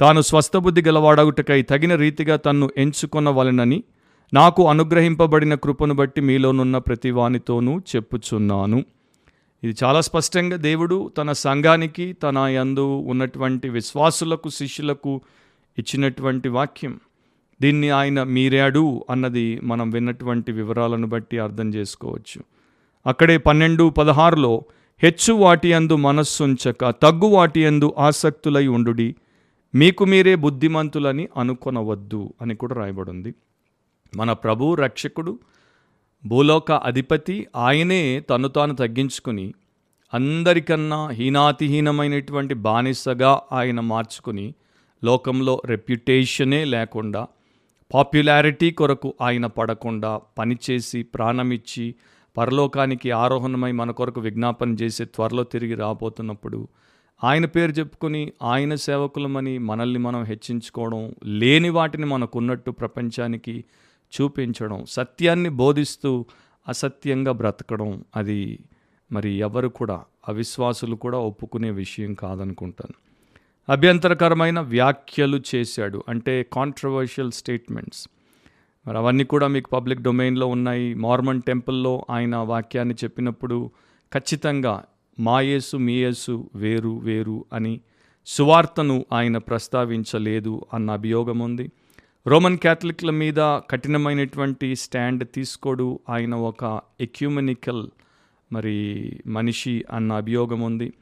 తాను 0.00 0.20
స్వస్థబుద్ధి 0.20 0.82
గలవాడగుటకై 0.82 1.62
తగిన 1.62 1.94
రీతిగా 1.94 2.36
తన్ను 2.36 2.70
ఎంచుకొనవలనని 2.76 3.82
నాకు 4.34 4.68
అనుగ్రహింపబడిన 4.68 5.54
కృపను 5.54 5.94
బట్టి 5.94 6.20
మీలోనున్న 6.20 6.78
ప్రతివానితోనూ 6.78 7.78
చెప్పుచున్నాను. 7.78 8.84
ఇది 9.62 9.74
చాలా 9.84 10.00
స్పష్టంగా 10.00 10.56
దేవుడు 10.56 11.10
తన 11.18 11.32
సంఘానికి 11.32 12.12
తన 12.12 12.38
యందు 12.38 12.80
ఉన్నటువంటి 12.80 13.68
విశ్వాసులకు 13.68 14.48
శిష్యులకు 14.48 15.20
ఇచ్చినటువంటి 15.78 16.48
వాక్యం. 16.48 17.00
దీన్ని 17.60 17.90
ఆయన 17.90 18.22
మీరాడు 18.22 19.04
అన్నది 19.10 19.60
మనం 19.60 19.90
విన్నటువంటి 19.90 20.52
వివరాలను 20.52 21.06
బట్టి 21.06 21.38
అర్థం 21.38 21.74
చేసుకోవచ్చు. 21.74 22.42
అక్కడే 23.06 23.36
పన్నెండు 23.36 23.88
పదహారులో 23.88 24.62
హెచ్చు 25.02 25.32
వాటి 25.32 25.72
అందు 25.72 25.96
మనస్సుంచక 25.96 26.90
తగ్గు 26.90 27.26
వాటి 27.26 27.66
అందు 27.66 27.94
ఆసక్తులై 27.98 28.66
ఉండుడి 28.66 29.14
మీకు 29.74 30.04
మీరే 30.04 30.34
బుద్ధిమంతులని 30.34 31.28
అనుకొనవద్దు 31.36 32.34
అని 32.42 32.54
కూడా 32.54 32.74
రాయబడింది. 32.74 33.34
మన 34.16 34.32
ప్రభు 34.32 34.74
రక్షకుడు 34.74 35.38
భూలోక 36.26 36.72
అధిపతి 36.72 37.46
ఆయనే 37.56 38.20
తను 38.20 38.48
తాను 38.48 38.74
తగ్గించుకుని 38.74 39.54
అందరికన్నా 40.14 41.08
హీనాతిహీనమైనటువంటి 41.08 42.54
బానిసగా 42.54 43.42
ఆయన 43.52 43.80
మార్చుకుని 43.80 44.54
లోకంలో 45.04 45.62
రెప్యుటేషనే 45.64 46.64
లేకుండా 46.64 47.26
పాపులారిటీ 47.94 48.70
కొరకు 48.70 49.14
ఆయన 49.20 49.46
పడకుండా 49.46 50.20
పనిచేసి 50.38 51.02
ప్రాణమిచ్చి 51.02 51.94
పరలోకానికి 52.36 53.10
ఆరోహణమై 53.10 53.72
మన 53.72 53.90
కొరకు 53.90 54.20
విజ్ఞాపన 54.20 54.72
చేసి 54.74 55.04
త్వరలో 55.04 55.44
తిరిగి 55.44 55.74
రాబోతున్నప్పుడు 55.74 56.68
ఆయన 57.24 57.46
పేరు 57.46 57.72
చెప్పుకొని 57.72 58.32
ఆయన 58.42 58.74
సేవకులమని 58.74 59.58
మనల్ని 59.58 59.98
మనం 59.98 60.24
హెచ్చించుకోవడం 60.24 61.14
లేని 61.26 61.70
వాటిని 61.70 62.06
మనకున్నట్టు 62.06 62.70
ప్రపంచానికి 62.70 63.64
చూపించడం 64.12 64.84
సత్యాన్ని 64.88 65.48
బోధిస్తూ 65.48 66.24
అసత్యంగా 66.68 67.32
బ్రతకడం 67.32 68.04
అది 68.16 68.58
మరి 69.12 69.30
ఎవరు 69.38 69.68
కూడా 69.68 70.04
అవిశ్వాసులు 70.28 70.96
కూడా 70.96 71.18
ఒప్పుకునే 71.18 71.70
విషయం 71.70 72.14
కాదనుకుంటాను. 72.14 73.11
అభ్యంతరకరమైన 73.68 74.60
వ్యాఖ్యలు 74.60 75.42
చేశాడు. 75.54 76.04
అంటే 76.08 76.46
కాంట్రవర్షియల్ 76.52 77.32
స్టేట్మెంట్స్ 77.32 78.08
మరి 78.86 78.96
అవన్నీ 78.98 79.24
కూడా 79.24 79.46
మీకు 79.46 79.70
పబ్లిక్ 79.70 80.02
డొమైన్లో 80.02 80.46
ఉన్నాయి. 80.46 80.94
మార్మన్ 80.94 81.42
టెంపుల్లో 81.42 82.06
ఆయన 82.10 82.36
వాక్యాన్ని 82.36 82.94
చెప్పినప్పుడు 83.04 83.70
ఖచ్చితంగా 84.14 84.82
మా 85.20 85.40
యేసు 85.40 85.76
మీ 85.76 85.92
యేసు 85.92 86.50
వేరు 86.54 86.98
వేరు 86.98 87.44
అని 87.52 87.80
సువార్తను 88.26 89.06
ఆయన 89.12 89.38
ప్రస్తావించలేదు 89.38 90.66
అన్న 90.74 90.90
అభియోగం 90.90 91.38
ఉంది. 91.38 91.70
రోమన్ 92.26 92.58
క్యాథలిక్ల 92.58 93.10
మీద 93.10 93.40
కఠినమైనటువంటి 93.40 94.76
స్టాండ్ 94.76 95.28
తీసుకోడు 95.34 96.00
ఆయన 96.08 96.34
ఒక 96.34 96.80
ఎక్యూమెనికల్ 97.00 97.88
మరి 98.52 98.76
మనిషి 99.26 99.84
అన్న 99.90 100.12
అభియోగం 100.12 100.60
ఉంది. 100.60 100.92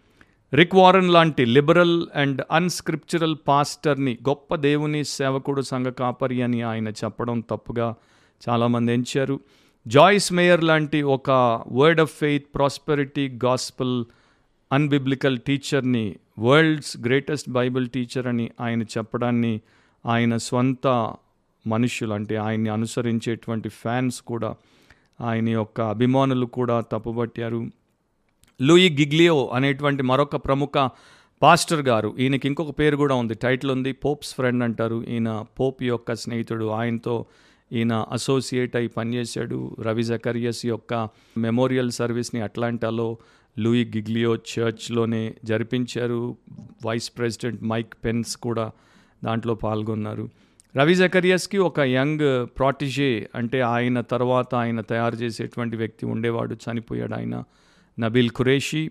రిక్ 0.55 0.75
వారన్ 0.75 1.11
లాంటి 1.11 1.45
లిబరల్ 1.45 2.07
అండ్ 2.15 2.43
అన్స్క్రిప్చరల్ 2.51 3.37
పాస్టర్ని 3.49 4.19
గొప్ప 4.29 4.55
దేవుని 4.55 5.05
సేవకుడు 5.05 5.63
సంఘ 5.63 5.87
కాపరి 5.87 6.43
అని 6.43 6.63
ఆయన 6.63 6.89
చెప్పడం 6.89 7.41
తప్పుగా 7.41 7.95
చాలామంది 8.49 8.93
ఎంచారు. 8.93 9.41
జాయిస్ 9.87 10.33
మేయర్ 10.33 10.65
లాంటి 10.65 11.03
ఒక 11.03 11.31
word 11.73 12.01
of 12.01 12.19
faith 12.19 12.47
prosperity 12.55 13.39
gospel 13.45 14.05
unbiblical 14.73 15.39
టీచర్ని 15.39 16.17
వరల్డ్స్ 16.39 16.99
గ్రేటెస్ట్ 16.99 17.51
బైబిల్ 17.51 17.89
టీచర్ 17.89 18.27
అని 18.27 18.51
ఆయన 18.61 18.83
చెప్పడాన్ని 18.83 19.61
ఆయన 20.07 20.37
స్వంత 20.37 21.15
మనుషులు 21.67 22.15
అంటే 22.15 22.37
ఆయన్ని 22.37 22.71
అనుసరించేటువంటి 22.71 23.69
ఫ్యాన్స్ 23.69 24.23
కూడా 24.23 24.55
ఆయన 25.21 25.49
యొక్క 25.49 25.81
అభిమానులు 25.81 26.47
కూడా 26.47 26.81
తప్పుపట్టారు. 26.81 27.67
లూయి 28.63 28.97
గిగ్లియో 29.01 29.51
అనేటువంటి 29.53 30.03
మరొక 30.03 30.37
ప్రముఖ 30.37 30.91
పాస్టర్ 31.43 31.83
గారు. 31.83 32.15
ఈయనకి 32.19 32.49
ఇంకొక 32.49 32.79
పేరు 32.79 32.97
కూడా 32.97 33.15
ఉంది. 33.15 33.35
టైటిల్ 33.35 33.71
ఉంది 33.71 33.93
పోప్స్ 33.93 34.35
ఫ్రెండ్ 34.35 34.65
అంటారు. 34.65 35.05
ఈయన 35.09 35.45
పోప్ 35.61 35.83
యొక్క 35.83 36.15
స్నేహితుడు. 36.15 36.65
ఆయనతో 36.65 37.27
ఈయన 37.73 37.93
అసోసియేట్ 37.93 38.77
అయి 38.77 38.89
పనిచేశాడు. 38.89 39.77
రవి 39.83 40.03
జకరియస్ 40.03 40.67
యొక్క 40.67 41.09
మెమోరియల్ 41.39 41.91
సర్వీస్ని 41.91 42.41
అట్లాంటాలో 42.41 43.19
లూయి 43.59 43.85
గిగ్లియో 43.97 44.37
చర్చ్లోనే 44.37 45.35
జరిపించారు. 45.45 46.37
వైస్ 46.87 47.13
ప్రెసిడెంట్ 47.19 47.63
మైక్ 47.63 47.95
పెన్స్ 48.05 48.37
కూడా 48.37 48.71
దాంట్లో 49.25 49.55
పాల్గొన్నారు. 49.55 50.29
రవి 50.77 50.95
జకరియస్కి 50.95 51.59
ఒక 51.59 51.81
యంగ్ 51.81 52.47
ప్రాటిజే 52.59 53.29
అంటే 53.35 53.61
ఆయన 53.61 54.01
తర్వాత 54.01 54.55
ఆయన 54.55 54.81
తయారు 54.81 55.15
చేసేటువంటి 55.15 55.77
వ్యక్తి 55.77 56.07
ఉండేవాడు. 56.07 56.55
చనిపోయాడు 56.55 57.15
ఆయన. 57.15 57.45
నబీల్ 57.99 58.31
ఖురేషీ 58.31 58.83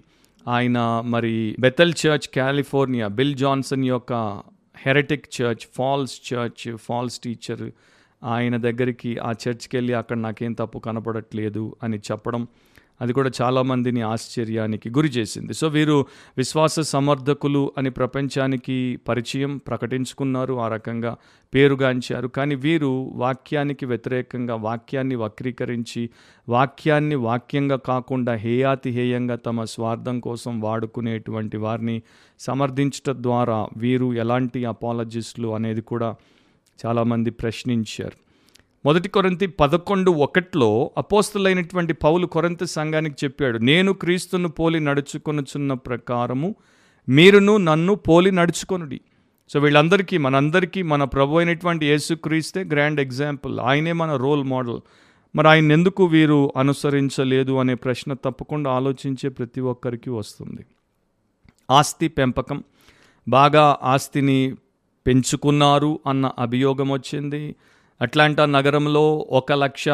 ఆయన 0.48 0.78
మరి 1.06 1.34
Bethel 1.60 1.94
church 2.02 2.28
California 2.36 3.08
Bill 3.08 3.36
Johnson 3.36 3.86
యొక్క 3.86 4.14
heretic 4.76 5.28
church 5.36 5.66
false 5.76 6.16
church 6.28 6.78
false 6.78 7.20
teacher 7.20 7.66
ఆయన 8.22 8.58
దగ్గరికి 8.58 9.12
ఆ 9.20 9.32
చర్చ్కి 9.42 9.78
వెళ్ళి 9.78 9.94
అక్కడ 9.94 10.18
నాకేం 10.18 10.54
తప్పు 10.54 10.78
కనపడట్లేదు 10.80 11.76
అని 11.84 11.98
చెప్పడం 11.98 12.42
అది 13.02 13.14
కూడా 13.14 13.32
చాలామందిని 13.42 14.02
ఆశ్చర్యానికి 14.02 14.90
గురి 14.90 15.10
చేసింది. 15.10 15.54
సో 15.54 15.68
వీరు 15.68 16.06
విశ్వాస 16.38 16.80
సమర్థకులు 16.80 17.74
అని 17.78 17.90
ప్రపంచానికి 17.90 19.00
పరిచయం 19.08 19.58
ప్రకటించుకున్నారు 19.58 20.54
ఆ 20.54 20.68
రకంగా 20.68 21.18
పేరుగాంచారు. 21.54 22.28
కానీ 22.28 22.56
వీరు 22.56 23.12
వాక్యానికి 23.16 23.86
వ్యతిరేకంగా 23.86 24.56
వాక్యాన్ని 24.56 25.16
వక్రీకరించి 25.16 26.10
వాక్యాన్ని 26.50 27.16
వాక్యంగా 27.16 27.76
కాకుండా 27.76 28.34
హేయాతిహేయంగా 28.34 29.36
తమ 29.36 29.64
స్వార్థం 29.64 30.20
కోసం 30.20 30.60
వాడుకునేటువంటి 30.60 31.58
వారిని 31.58 32.02
సమర్థించటం 32.40 33.24
ద్వారా 33.24 33.68
వీరు 33.78 34.14
ఎలాంటి 34.14 34.66
అపాలజిస్టులు 34.66 35.48
అనేది 35.48 35.82
కూడా 35.82 36.16
చాలామంది 36.86 37.30
ప్రశ్నించారు. 37.32 38.29
మొదటి 38.86 39.10
కొరంతి 39.10 39.48
పదకొండు 39.48 40.12
ఒకటిలో 40.12 40.92
అపోస్తులైనటువంటి 40.98 41.94
పౌలు 41.94 42.28
కొరంతి 42.28 42.68
సంఘానికి 42.68 43.26
చెప్పాడు 43.26 43.58
నేను 43.58 43.94
క్రీస్తును 43.94 44.50
పోలి 44.50 44.80
నడుచుకొనుచున్న 44.80 45.74
ప్రకారము 45.74 46.56
మీరును 47.10 47.58
నన్ను 47.58 47.96
పోలి 47.96 48.32
నడుచుకొనుడి. 48.32 49.02
సో 49.50 49.60
వీళ్ళందరికీ 49.60 50.18
మనందరికీ 50.18 50.82
మన 50.82 51.04
ప్రభు 51.04 51.38
అయినటువంటి 51.38 51.86
యేసుక్రీస్తే 51.86 52.64
గ్రాండ్ 52.64 53.02
ఎగ్జాంపుల్. 53.02 53.60
ఆయనే 53.60 53.92
మన 53.92 54.16
రోల్ 54.16 54.44
మోడల్. 54.44 54.80
మరి 55.36 55.48
ఆయన 55.48 55.72
ఎందుకు 55.72 56.06
వీరు 56.06 56.54
అనుసరించలేదు 56.58 57.58
అనే 57.58 57.74
ప్రశ్న 57.74 58.14
తప్పకుండా 58.14 58.72
ఆలోచించే 58.72 59.30
ప్రతి 59.30 59.62
ఒక్కరికి 59.62 60.10
వస్తుంది. 60.10 60.66
ఆస్తి 61.72 62.08
పెంపకం. 62.08 62.64
బాగా 63.28 63.78
ఆస్తిని 63.84 64.56
పెంచుకున్నారు 65.08 66.00
అన్న 66.08 66.32
అభియోగం 66.40 66.92
వచ్చింది. 66.92 67.56
అట్లాంటా 68.02 68.46
నగరంలో 68.46 69.28
ఒక 69.30 69.54
లక్ష 69.54 69.86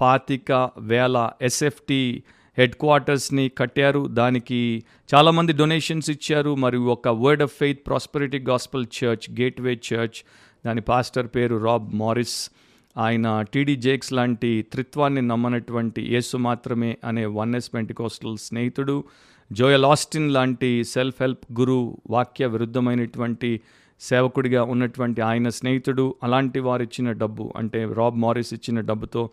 పాతిక 0.00 0.70
వేల 0.78 1.30
ఎస్ఎఫ్టీ 1.42 2.22
హెడ్ 2.58 2.74
క్వార్టర్స్ని 2.74 3.50
కట్టారు. 3.58 4.06
దానికి 4.06 4.82
చాలామంది 5.14 5.52
డొనేషన్స్ 5.52 6.10
ఇచ్చారు. 6.10 6.54
మరియు 6.54 6.80
ఒక 6.80 7.08
word 7.08 7.42
of 7.42 7.52
faith 7.52 7.86
prosperity 7.86 8.38
gospel 8.38 8.86
church 9.04 9.40
Gateway 9.40 9.72
church 9.72 10.24
దాని 10.66 10.80
పాస్టర్ 10.80 11.26
పేరు 11.26 11.56
రాబ్ 11.56 11.94
మారిస్. 11.94 12.50
ఆయన 12.98 13.42
టీడీ 13.54 13.76
జేక్స్ 13.76 14.12
లాంటి 14.12 14.66
త్రిత్వాన్ని 14.72 15.22
నమ్మనటువంటి 15.22 16.02
యేసు 16.02 16.36
మాత్రమే 16.36 16.96
అనే 17.04 17.26
వన్ఎస్ 17.26 17.74
పెంటికోస్టల్ 17.74 18.38
స్నేహితుడు. 18.38 19.04
జోయల్ 19.52 19.84
ఆస్టిన్ 19.84 20.30
లాంటి 20.30 20.84
సెల్ఫ్ 20.84 21.16
హెల్ప్ 21.20 21.60
గురు 21.60 21.96
వాక్య 22.10 22.46
విరుద్ధమైనటువంటి 22.46 23.60
సేవకుడిగా 24.02 24.64
ఉన్నటువంటి 24.64 25.20
ఆయన 25.20 25.48
స్నేహితుడు 25.48 26.14
అలాంటి 26.22 26.60
వారు 26.60 26.82
ఇచ్చిన 26.82 27.12
డబ్బు 27.12 27.52
అంటే 27.56 27.84
రాబ్ 27.92 28.18
మారిస్ 28.18 28.54
ఇచ్చిన 28.54 28.80
డబ్బుతో 28.80 29.30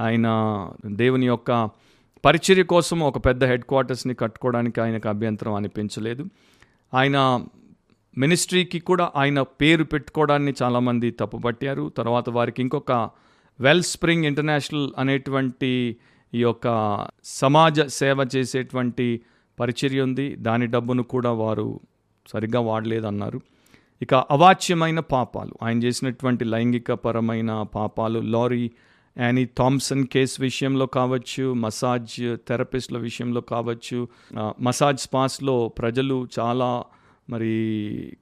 ఆయన 0.00 0.26
దేవుని 0.86 1.26
యొక్క 1.26 1.70
పరిచర్య 2.24 2.62
కోసం 2.62 3.00
ఒక 3.00 3.26
పెద్ద 3.26 3.44
హెడ్ 3.44 3.64
క్వార్టర్స్ని 3.64 4.14
కట్టుకోవడానికి 4.14 4.80
ఆయనకు 4.80 5.08
అభ్యంతరం 5.08 5.54
అనిపించలేదు. 5.54 6.24
ఆయన 6.94 7.44
మినిస్ట్రీకి 8.18 8.78
కూడా 8.78 9.12
ఆయన 9.16 9.42
పేరు 9.42 9.84
పెట్టుకోవడాన్ని 9.84 10.52
చాలామంది 10.62 11.10
తప్పుపట్టారు. 11.10 11.92
తర్వాత 11.96 12.30
వారికి 12.30 12.62
ఇంకొక 12.62 13.10
వెల్ 13.60 13.82
స్ప్రింగ్ 13.82 14.24
ఇంటర్నేషనల్ 14.24 14.90
అనేటువంటి 14.98 15.96
ఈ 16.34 16.40
యొక్క 16.40 16.66
సమాజ 17.24 17.80
సేవ 17.80 18.28
చేసేటువంటి 18.36 19.20
పరిచర్య 19.60 20.00
ఉంది. 20.00 20.36
దాని 20.36 20.66
డబ్బును 20.66 21.02
కూడా 21.02 21.32
వారు 21.32 21.80
సరిగ్గా 22.28 22.60
వాడలేదన్నారు. 22.60 23.40
ఇక 24.02 24.14
అవాచ్యమైన 24.14 25.00
పాపాలు. 25.00 25.52
ఆయన 25.62 25.82
చేసినటువంటి 25.82 26.44
లైంగిక 26.44 26.92
పరమైన 26.92 27.62
పాపాలు 27.74 28.20
లారీ 28.20 28.70
యానీ 29.18 29.44
థామ్సన్ 29.58 30.06
కేస్ 30.06 30.40
విషయంలో 30.40 30.86
కావచ్చు 30.86 31.54
మసాజ్ 31.54 32.36
థెరపిస్ట్ల 32.48 32.98
విషయంలో 32.98 33.40
కావచ్చు 33.40 34.08
మసాజ్ 34.60 35.00
స్పాస్లో 35.00 35.68
ప్రజలు 35.68 36.28
చాలా 36.38 36.84
మరి 37.30 37.52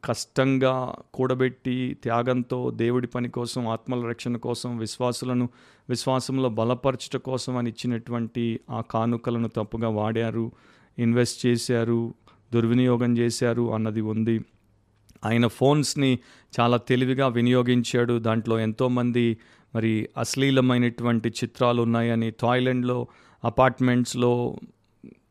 కష్టంగా 0.04 0.94
కూడబెట్టి 1.14 1.96
త్యాగంతో 2.02 2.70
దేవుడి 2.70 3.06
పని 3.06 3.28
కోసం 3.28 3.68
ఆత్మల 3.68 4.06
రక్షణ 4.06 4.36
కోసం 4.36 4.78
విశ్వాసులను 4.78 5.48
విశ్వాసంలో 5.88 6.48
బలపరచట 6.48 7.16
కోసం 7.16 7.56
అని 7.56 7.70
ఇచ్చినటువంటి 7.70 8.60
ఆ 8.70 8.80
కానుకలను 8.80 9.48
తప్పుగా 9.48 9.88
వాడారు 9.88 10.52
ఇన్వెస్ట్ 10.98 11.46
చేశారు 11.46 12.14
దుర్వినియోగం 12.54 13.18
చేశారు 13.18 13.74
అన్నది 13.74 14.00
ఉంది. 14.00 14.40
ఆయన 15.24 15.46
ఫోన్స్ని 15.46 16.18
చాలా 16.60 16.76
తెలివిగా 16.76 17.28
వినియోగించాడు. 17.28 18.18
దాంట్లో 18.18 18.58
ఎంతోమంది 18.58 19.36
మరి 19.74 20.08
అశ్లీలమైనటువంటి 20.18 21.28
చిత్రాలు 21.28 21.82
ఉన్నాయని 21.82 22.30
థాయిలాండ్లో 22.30 23.06
అపార్ట్మెంట్స్లో 23.44 24.56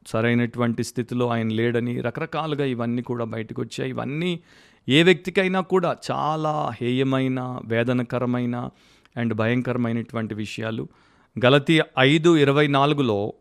సరైనటువంటి 0.07 0.83
స్థితిలో 0.83 1.27
ఆయన 1.27 1.47
లేడని 1.47 2.01
రకరకాలుగా 2.01 2.65
ఇవన్నీ 2.65 3.01
కూడా 3.01 3.25
బయటకు 3.25 3.61
వచ్చాయి 3.61 3.89
ఇవన్నీ 3.89 4.39
ఏ 4.89 5.03
వ్యక్తికైనా 5.03 5.61
కూడా 5.61 5.97
చాలా 6.11 6.71
హేయమైన 6.81 7.59
వేదనకరమైన 7.65 8.69
అండ్ 9.17 9.33
భయంకరమైనటువంటి 9.33 10.35
విషయాలు. 10.35 10.87
గలతీ 11.45 11.79
ఐదు 11.99 12.37
ఇరవై 12.37 12.67
నాలుగులో 12.67 13.33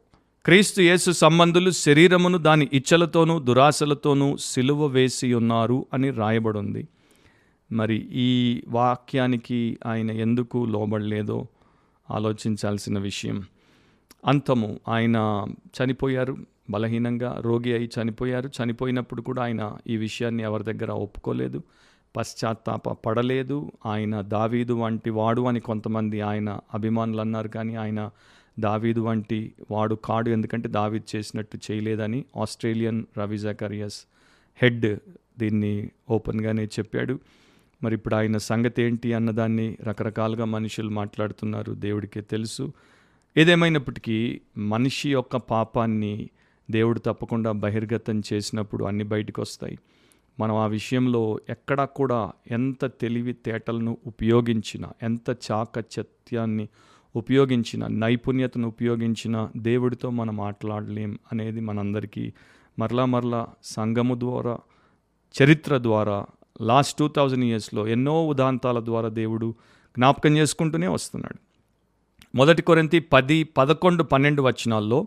క్రీస్తు 0.44 0.80
యేసు 0.80 1.10
సంబంధులు 1.10 1.70
శరీరమును 1.70 2.38
దాని 2.38 2.68
ఇచ్చలతోనూ 2.72 3.38
దురాశలతోనూ 3.38 4.36
సిలువ 4.36 4.86
వేసి 4.86 5.34
ఉన్నారు 5.34 5.86
అని 5.94 6.10
రాయబడింది. 6.10 6.88
మరి 7.72 8.08
ఈ 8.12 8.62
వాక్యానికి 8.68 9.78
ఆయన 9.86 10.10
ఎందుకు 10.10 10.64
లోబడలేదో 10.64 11.46
ఆలోచించాల్సిన 12.10 12.98
విషయం. 12.98 13.42
అంతము 14.26 14.80
ఆయన 14.88 15.46
చనిపోయారు 15.48 16.36
బలహీనంగా 16.70 17.36
రోగి 17.40 17.72
అయి 17.74 17.90
చనిపోయారు. 18.02 18.50
చనిపోయినప్పుడు 18.62 19.22
కూడా 19.22 19.42
ఆయన 19.42 19.76
ఈ 19.86 19.96
విషయాన్ని 19.96 20.42
ఎవరి 20.42 20.64
దగ్గర 20.64 20.90
ఒప్పుకోలేదు 20.90 21.62
పశ్చాత్తాప 22.16 22.88
పడలేదు. 23.06 23.72
ఆయన 23.86 24.20
దావీదు 24.20 24.72
వంటి 24.72 25.10
వాడు 25.10 25.42
అని 25.42 25.60
కొంతమంది 25.60 26.20
ఆయన 26.20 26.58
అభిమానులు 26.74 27.20
అన్నారు 27.20 27.48
కానీ 27.48 27.74
ఆయన 27.74 28.10
దావీదు 28.58 29.00
వంటి 29.00 29.52
వాడు 29.70 29.94
కాడు 29.94 30.30
ఎందుకంటే 30.30 30.68
దావీద్ 30.68 31.16
చేసినట్టు 31.16 31.58
చేయలేదని 31.70 32.24
ఆస్ట్రేలియన్ 32.40 33.04
రవి 33.18 33.38
జకరియస్ 33.38 34.06
హెడ్ 34.62 34.98
దీన్ని 35.38 35.90
ఓపెన్గానే 36.10 36.64
చెప్పాడు. 36.64 37.18
మరి 37.82 37.94
ఇప్పుడు 37.94 38.14
ఆయన 38.14 38.36
సంగతి 38.36 38.82
ఏంటి 38.82 39.12
అన్నదాన్ని 39.12 39.76
రకరకాలుగా 39.82 40.44
మనుషులు 40.44 40.90
మాట్లాడుతున్నారు 40.90 41.72
దేవుడికే 41.72 42.20
తెలుసు. 42.20 42.72
ఏదేమైనప్పటికీ 43.36 44.40
మనిషి 44.56 45.12
యొక్క 45.12 45.36
పాపాన్ని 45.36 46.30
దేవుడు 46.70 46.98
తప్పకుండా 46.98 47.52
బహిర్గతం 47.52 48.22
చేసినప్పుడు 48.32 48.84
అన్ని 48.84 49.04
బయటకు 49.04 49.42
వస్తాయి 49.42 49.78
మనం 50.40 50.56
ఆ 50.56 50.66
విషయంలో 50.66 51.40
ఎక్కడా 51.48 51.84
కూడా 51.84 52.32
ఎంత 52.50 52.86
తెలివితేటలను 52.86 53.98
ఉపయోగించినా 54.06 54.92
ఎంత 55.02 55.36
చాకచత్యాన్ని 55.52 56.68
ఉపయోగించిన 57.16 57.86
నైపుణ్యతను 57.86 58.68
ఉపయోగించిన 58.68 59.48
దేవుడితో 59.56 60.10
మనం 60.10 60.36
మాట్లాడలేం 60.36 61.18
అనేది 61.32 61.60
మనందరికీ 61.60 62.32
మరలా 62.78 63.04
మరలా 63.04 63.46
సంఘము 63.64 64.14
ద్వారా 64.14 64.58
చరిత్ర 65.42 65.78
ద్వారా 65.78 66.26
లాస్ట్ 66.60 66.98
టూ 66.98 67.08
థౌజండ్ 67.08 67.44
ఇయర్స్లో 67.44 67.88
ఎన్నో 67.88 68.26
ఉదాంతాల 68.26 68.84
ద్వారా 68.84 69.08
దేవుడు 69.08 69.54
జ్ఞాపకం 69.96 70.36
చేసుకుంటూనే 70.36 70.86
వస్తున్నాడు. 70.88 71.38
మొదటి 72.36 72.62
కొరింతి 72.62 73.00
పది 73.00 73.44
పదకొండు 73.44 74.02
పన్నెండు 74.02 74.42
వచనాల్లో 74.42 75.06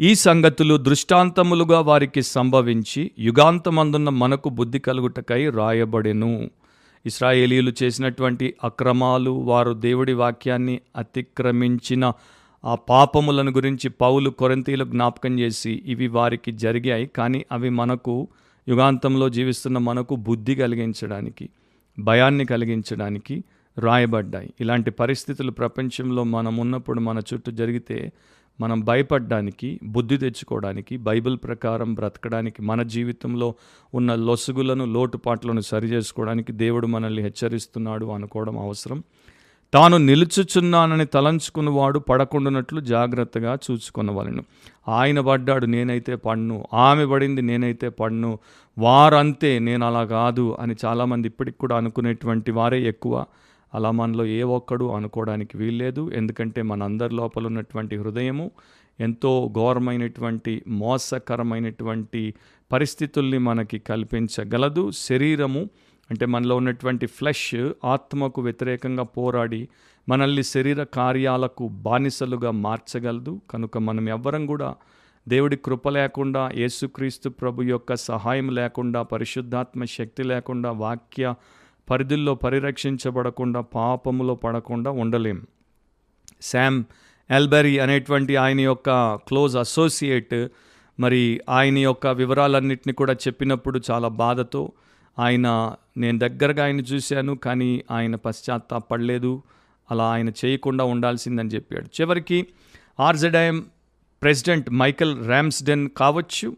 ఈ 0.00 0.14
సంగతులు 0.14 0.76
దృష్టాంతములుగా 0.76 1.80
వారికి 1.80 2.22
సంభవించి 2.22 3.10
యుగాంతమందున్న 3.18 4.08
మనకు 4.08 4.48
బుద్ధి 4.48 4.78
కలుగుటకై 4.78 5.50
రాయబడెను. 5.50 6.50
ఇస్రాయేలీలు 7.06 7.72
చేసినటువంటి 7.82 8.54
అక్రమాలు 8.64 9.30
వారు 9.30 9.72
దేవుడి 9.72 10.12
వాక్యాన్ని 10.12 10.80
అతిక్రమించిన 10.96 12.12
ఆ 12.64 12.74
పాపములను 12.74 13.50
గురించి 13.50 13.88
పౌలు 13.88 14.30
కొరంతీలు 14.30 14.84
జ్ఞాపకం 14.84 15.38
చేసి 15.38 15.82
ఇవి 15.86 16.06
వారికి 16.06 16.52
జరిగాయి. 16.52 17.06
కానీ 17.06 17.44
అవి 17.52 17.70
మనకు 17.70 18.28
యుగాంతంలో 18.68 19.28
జీవిస్తున్న 19.28 19.78
మనకు 19.78 20.16
బుద్ధి 20.16 20.54
కలిగించడానికి 20.54 21.48
భయాన్ని 21.98 22.44
కలిగించడానికి 22.46 23.44
రాయబడ్డాయి. 23.78 24.54
ఇలాంటి 24.60 24.90
పరిస్థితులు 24.90 25.50
ప్రపంచంలో 25.50 26.24
మనం 26.24 26.56
ఉన్నప్పుడు 26.56 27.00
మన 27.00 27.18
చుట్టూ 27.18 27.52
జరిగితే 27.52 28.12
మనం 28.60 28.80
భయపడడానికి 28.80 29.80
బుద్ధి 29.84 30.16
తెచ్చుకోవడానికి 30.16 30.96
బైబిల్ 30.96 31.38
ప్రకారం 31.44 31.94
బ్రతకడానికి 31.94 32.62
మన 32.62 32.82
జీవితంలో 32.82 33.54
ఉన్న 33.94 34.14
లొసుగులను 34.14 34.84
లోటుపాట్లను 34.84 35.60
సరిచేసుకోవడానికి 35.60 36.52
దేవుడు 36.52 36.86
మనల్ని 36.86 37.22
హెచ్చరిస్తున్నాడు 37.22 38.06
అనుకోవడం 38.06 38.58
అవసరం. 38.58 39.02
తాను 39.74 39.96
నిలుచుచున్నానని 39.96 41.06
తలంచుకున్నవాడు 41.06 41.98
పడకుండానట్లు 41.98 42.80
జాగ్రత్తగా 42.80 43.58
చూచుకున్నవలను 43.70 44.44
ఆయన 44.88 45.20
పడ్డాడు 45.20 45.66
నేనైతే 45.66 46.16
పడ్ను 46.16 46.64
ఆమె 46.74 47.06
పడింది 47.06 47.42
నేనైతే 47.42 47.88
పడ్ను 47.88 48.38
వారంతే 48.78 49.58
నేను 49.58 49.86
అలా 49.86 50.04
కాదు 50.04 50.56
అని 50.60 50.74
చాలామంది 50.84 51.28
ఇప్పటికి 51.28 51.58
కూడా 51.58 51.76
అనుకునేటువంటి 51.76 52.50
వారే 52.50 52.82
ఎక్కువ. 52.82 53.24
అలా 53.74 53.90
మనలో 53.90 54.26
ఏ 54.26 54.42
ఒక్కడు 54.42 54.84
అనుకోవడానికి 54.84 55.56
వీల్లేదు. 55.56 56.10
ఎందుకంటే 56.10 56.62
మనందరి 56.62 57.14
లోపల 57.14 57.46
ఉన్నటువంటి 57.46 57.96
హృదయము 57.96 58.50
ఎంతో 59.00 59.52
ఘోరమైనటువంటి 59.56 60.62
మోసకరమైనటువంటి 60.68 62.34
పరిస్థితుల్ని 62.72 63.38
మనకి 63.38 63.78
కల్పించగలదు. 63.78 64.90
శరీరము 64.90 65.70
అంటే 66.10 66.26
మనలో 66.26 66.56
ఉన్నటువంటి 66.56 67.06
ఫ్లెష్ 67.06 67.56
ఆత్మకు 67.84 68.40
వ్యతిరేకంగా 68.40 69.02
పోరాడి 69.02 69.68
మనల్ని 70.08 70.42
శరీర 70.42 70.82
కార్యాలకు 70.82 71.68
బానిసలుగా 71.68 72.50
మార్చగలదు. 72.50 73.40
కనుక 73.50 73.78
మనం 73.78 74.08
ఎవ్వరం 74.08 74.46
కూడా 74.46 74.74
దేవుడి 75.28 75.56
కృప 75.56 75.88
లేకుండా 75.88 76.50
యేసుక్రీస్తు 76.56 77.28
ప్రభు 77.28 77.62
యొక్క 77.62 77.94
సహాయం 77.94 78.48
లేకుండా 78.50 79.02
పరిశుద్ధాత్మ 79.02 79.84
శక్తి 79.84 80.22
లేకుండా 80.22 80.70
వాక్య 80.70 81.34
పరిధుల్లో 81.90 82.34
పరిరక్షించబడకుండా 82.34 83.60
పాపములో 83.60 84.34
పడకుండా 84.34 84.90
ఉండలేం. 84.90 85.46
శామ్ 86.42 86.84
ఎల్బెరీ 87.30 87.78
అనేటువంటి 87.78 88.36
ఆయన 88.36 88.60
యొక్క 88.60 89.14
క్లోజ్ 89.14 89.56
అసోసియేట్ 89.56 90.48
మరి 91.00 91.40
ఆయన 91.48 91.78
యొక్క 91.78 92.06
వివరాలన్నింటినీ 92.06 92.92
కూడా 92.92 93.12
చెప్పినప్పుడు 93.12 93.80
చాలా 93.90 94.08
బాధతో 94.08 94.72
ఆయన 95.18 95.74
నేను 95.96 96.18
దగ్గరగా 96.18 96.64
ఆయన 96.64 96.80
చూశాను 96.80 97.34
కానీ 97.34 97.84
ఆయన 97.90 98.16
పశ్చాత్తాపడలేదు 98.16 99.42
అలా 99.90 100.12
ఆయన 100.12 100.28
చేయకుండా 100.28 100.84
ఉండాల్సిందని 100.84 101.48
చెప్పాడు. 101.48 101.84
చివరికి 101.84 102.46
ఆర్జెడైమ్ 103.00 103.62
ప్రెసిడెంట్ 104.22 104.70
మైకల్ 104.70 105.26
ర్యామ్స్డెన్ 105.26 105.88
కావచ్చు 105.88 106.56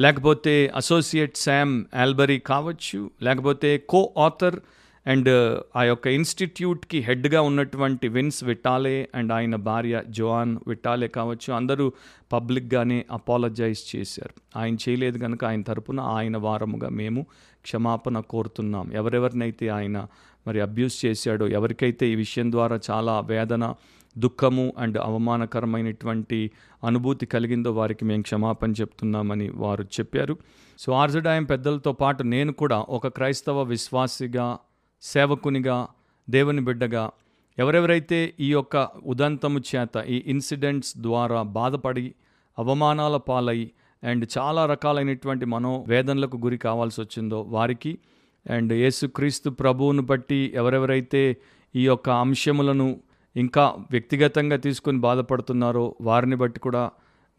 లేకపోతే 0.00 0.72
అసోసియేట్ 0.76 1.36
శామ్ 1.36 1.84
ఆల్బరీ 1.94 2.38
కావచ్చు 2.38 3.10
లేకపోతే 3.22 3.78
కో 3.78 4.14
ఆథర్ 4.18 4.60
అండ్ 5.06 5.60
ఆ 5.76 5.82
యొక్క 5.82 6.06
ఇన్స్టిట్యూట్కి 6.06 6.98
హెడ్గా 6.98 7.40
ఉన్నటువంటి 7.42 8.08
విన్స్ 8.08 8.44
విట్టాలే 8.44 9.08
అండ్ 9.14 9.32
ఆయన 9.32 9.56
భార్య 9.56 10.02
జోయాన్ 10.08 10.58
విట్టాలే 10.68 11.08
కావచ్చు 11.08 11.52
అందరూ 11.52 11.92
పబ్లిక్గానే 12.32 13.06
అపాలజైజ్ 13.10 13.96
చేశారు. 13.96 14.58
ఆయన 14.58 14.74
చేయలేదు 14.74 15.18
కనుక 15.18 15.44
ఆయన 15.44 15.62
తరపున 15.62 16.00
ఆయన 16.00 16.36
వారముగా 16.36 16.88
మేము 16.88 17.26
క్షమాపణ 17.62 18.20
కోరుతున్నాం. 18.20 18.90
ఎవరెవరినైతే 18.92 19.68
ఆయన 19.68 20.06
మరి 20.46 20.60
అబ్యూస్ 20.60 21.04
చేశాడో 21.04 21.48
ఎవరికైతే 21.48 22.08
ఈ 22.08 22.14
విషయం 22.14 22.52
ద్వారా 22.52 22.80
చాలా 22.90 23.20
వేదన 23.20 23.74
దుఃఖము 24.16 24.72
అండ్ 24.78 24.98
అవమానకరమైనటువంటి 24.98 26.50
అనుభూతి 26.84 27.26
కలిగిందో 27.26 27.72
వారికి 27.72 28.04
మేము 28.04 28.22
క్షమాపణ 28.22 28.70
చెప్తున్నామని 28.70 29.48
వారు 29.48 29.82
చెప్పారు. 29.82 30.36
సో 30.78 30.92
ఆర్జడాయం 30.92 31.44
పెద్దలతో 31.44 31.92
పాటు 31.92 32.22
నేను 32.22 32.52
కూడా 32.52 32.84
ఒక 32.88 33.06
క్రైస్తవ 33.06 33.62
విశ్వాసిగా 33.62 34.58
సేవకునిగా 35.02 35.88
దేవుని 36.30 36.60
బిడ్డగా 36.60 37.10
ఎవరెవరైతే 37.58 38.34
ఈ 38.40 38.52
యొక్క 38.52 38.88
ఉదంతము 39.04 39.60
చేత 39.60 40.04
ఈ 40.08 40.22
ఇన్సిడెంట్స్ 40.26 40.96
ద్వారా 40.98 41.42
బాధపడి 41.42 42.14
అవమానాల 42.58 43.16
పాలై 43.16 43.70
అండ్ 44.04 44.26
చాలా 44.38 44.66
రకాలైనటువంటి 44.66 45.44
మనోవేదనలకు 45.44 46.36
గురి 46.36 46.58
కావాల్సి 46.58 47.00
వచ్చిందో 47.00 47.42
వారికి 47.42 47.98
అండ్ 48.50 48.72
యేసుక్రీస్తు 48.72 49.50
ప్రభువును 49.50 50.02
బట్టి 50.02 50.52
ఎవరెవరైతే 50.54 51.36
ఈ 51.76 51.86
యొక్క 51.86 52.10
అంశములను 52.10 53.00
ఇంకా 53.36 53.74
వ్యక్తిగతంగా 53.90 54.56
తీసుకొని 54.56 54.98
బాధపడుతున్నారో 54.98 55.94
వారిని 56.00 56.36
బట్టి 56.36 56.60
కూడా 56.60 56.90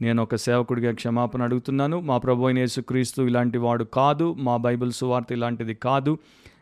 నేను 0.01 0.23
ఒక 0.23 0.36
సేవకుడిగా 0.36 0.91
క్షమాపణ 0.91 1.43
అడుగుతున్నాను. 1.43 1.99
మా 1.99 2.17
ప్రభు 2.17 2.45
అయిన 2.45 2.60
యేసుక్రీస్తు 2.60 3.21
ఇలాంటి 3.21 3.58
వాడు 3.58 3.84
కాదు. 3.84 4.34
మా 4.39 4.58
బైబిల్ 4.58 4.91
సువార్త 4.91 5.32
ఇలాంటిది 5.32 5.73
కాదు. 5.73 6.17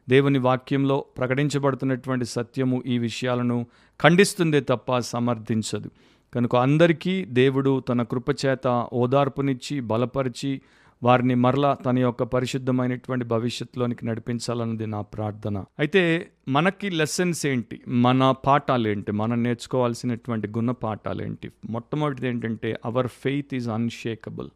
దేవుని 0.10 0.40
వాక్యంలో 0.40 1.06
ప్రకటించబడుతున్నటువంటి 1.18 2.26
సత్యము 2.26 2.84
ఈ 2.86 2.98
విషయాలను 2.98 3.66
ఖండిస్తుందే 4.02 4.60
తప్ప 4.60 4.98
సమర్థించదు. 4.98 5.90
కనుక 6.36 6.56
అందరికీ 6.56 7.26
దేవుడు 7.26 7.80
తన 7.80 8.04
కృపచేత 8.04 8.88
ఓదార్పునిచ్చి 8.94 9.80
బలపరిచి 9.80 10.62
వారిని 11.04 11.36
మరలా 11.36 11.74
తన 11.74 12.00
యొక్క 12.00 12.24
పరిశుద్ధమైనటువంటి 12.24 13.26
భవిష్యత్తులోనికి 13.26 14.06
నడిపించాలన్నది 14.06 14.88
నా 14.88 15.02
ప్రార్థన. 15.02 15.64
అయితే 15.80 16.32
మనకి 16.50 16.90
లెసన్స్ 16.90 17.46
ఏంటి? 17.46 17.82
మన 17.88 18.36
పాఠాలు 18.46 18.88
ఏంటి 18.88 19.12
మనం 19.12 19.44
నేర్చుకోవాల్సినటువంటి 19.44 20.48
గుణ 20.48 20.72
పాఠాలు 20.72 21.24
ఏంటి 21.24 21.52
మొట్టమొదటిది 21.70 22.28
ఏంటంటే 22.28 22.78
అవర్ 22.86 23.08
ఫెయిత్ 23.08 23.56
ఈజ్ 23.56 23.70
అన్షేకబుల్. 23.70 24.50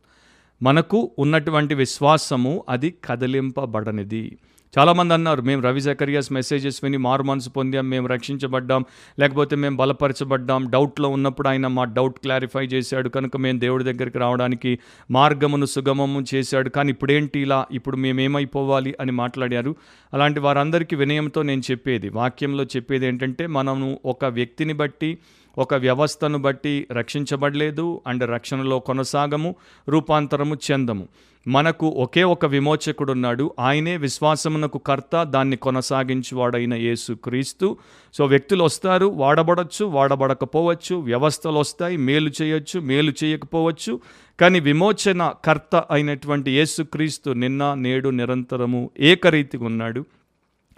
మనకు 0.62 1.12
ఉన్నటువంటి 1.20 1.76
విశ్వాసము 1.76 2.64
అది 2.70 2.94
కదిలింపబడనిది. 3.06 4.38
చాలామంది 4.78 5.14
అన్నారు 5.14 5.42
మేము 5.42 5.62
రవి 5.62 5.82
జకరియాస్ 5.82 6.32
మెసేజెస్ 6.32 6.84
విని 6.84 6.98
మారు 6.98 7.24
మనసు 7.24 7.50
పొందాం 7.50 7.90
మేము 7.90 8.08
రక్షించబడ్డాం 8.08 8.86
లేకపోతే 9.20 9.56
మేము 9.56 9.76
బలపరచబడ్డాం. 9.76 10.70
డౌట్లో 10.70 11.10
ఉన్నప్పుడు 11.10 11.48
ఆయన 11.48 11.68
మా 11.68 11.84
డౌట్ 11.84 12.20
క్లారిఫై 12.20 12.66
చేశాడు. 12.66 13.10
కనుక 13.10 13.38
మేము 13.38 13.60
దేవుడి 13.60 13.84
దగ్గరికి 13.84 14.18
రావడానికి 14.18 14.80
మార్గమును 15.12 15.66
సుగమము 15.66 16.24
చేశాడు. 16.36 16.70
కానీ 16.70 16.90
ఇప్పుడేంటి 16.90 17.40
ఇలా? 17.40 17.66
ఇప్పుడు 17.72 17.98
మేమేమైపోవాలి? 17.98 18.96
అని 19.02 19.12
మాట్లాడారు. 19.12 19.76
అలాంటి 20.14 20.40
వారందరికీ 20.40 20.96
వినయంతో 20.96 21.42
నేను 21.42 21.62
చెప్పేది 21.72 22.10
వాక్యంలో 22.10 22.64
చెప్పేది 22.64 23.08
ఏంటంటే 23.08 23.48
మనము 23.48 24.00
ఒక 24.06 24.26
వ్యక్తిని 24.26 24.74
బట్టి 24.74 25.18
ఒక 25.58 25.74
వ్యవస్థను 25.74 26.38
బట్టి 26.38 26.88
రక్షించబడలేదు 26.92 28.02
అండ్ 28.08 28.30
రక్షణలో 28.30 28.80
కొనసాగము 28.80 29.56
రూపాంతరము 29.90 30.58
చెందము. 30.72 31.08
మనకు 31.48 31.88
ఒకే 31.88 32.24
ఒక 32.24 32.46
విమోచకుడు 32.46 33.12
ఉన్నాడు 33.12 33.56
ఆయనే 33.60 33.98
విశ్వాసమునకు 33.98 34.78
కర్త 34.78 35.24
దాన్ని 35.24 35.58
కొనసాగించువాడైన 35.58 36.74
యేసు 36.74 37.14
క్రీస్తు. 37.14 37.78
సో 38.14 38.26
వ్యక్తులు 38.26 38.64
వస్తారు 38.64 39.06
వాడబడచ్చు 39.06 39.86
వాడబడకపోవచ్చు 39.86 40.96
వ్యవస్థలు 40.96 41.58
వస్తాయి 41.58 41.98
మేలు 41.98 42.32
చేయొచ్చు 42.42 42.80
మేలు 42.80 43.14
చేయకపోవచ్చు. 43.24 44.00
కానీ 44.40 44.60
విమోచన 44.60 45.34
కర్త 45.46 45.76
అయినటువంటి 45.92 46.52
యేసుక్రీస్తు 46.52 47.30
నిన్న 47.30 47.74
నేడు 47.74 48.10
నిరంతరము 48.10 48.90
ఏకరీతిగా 49.00 49.66
ఉన్నాడు. 49.66 50.06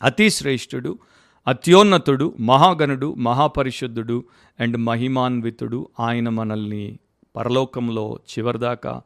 అతి 0.03 0.29
శ్రేష్ఠుడు. 0.29 0.99
అత్యోన్నతుడు 1.47 2.33
మహాగణుడు 2.39 3.15
మహాపరిశుద్ధుడు 3.17 4.23
అండ్ 4.59 4.77
మహిమాన్వితుడు 4.77 5.87
ఆయన 5.99 6.29
మనల్ని 6.29 6.99
పరలోకంలో 7.35 8.19
చివరిదాకా 8.29 9.01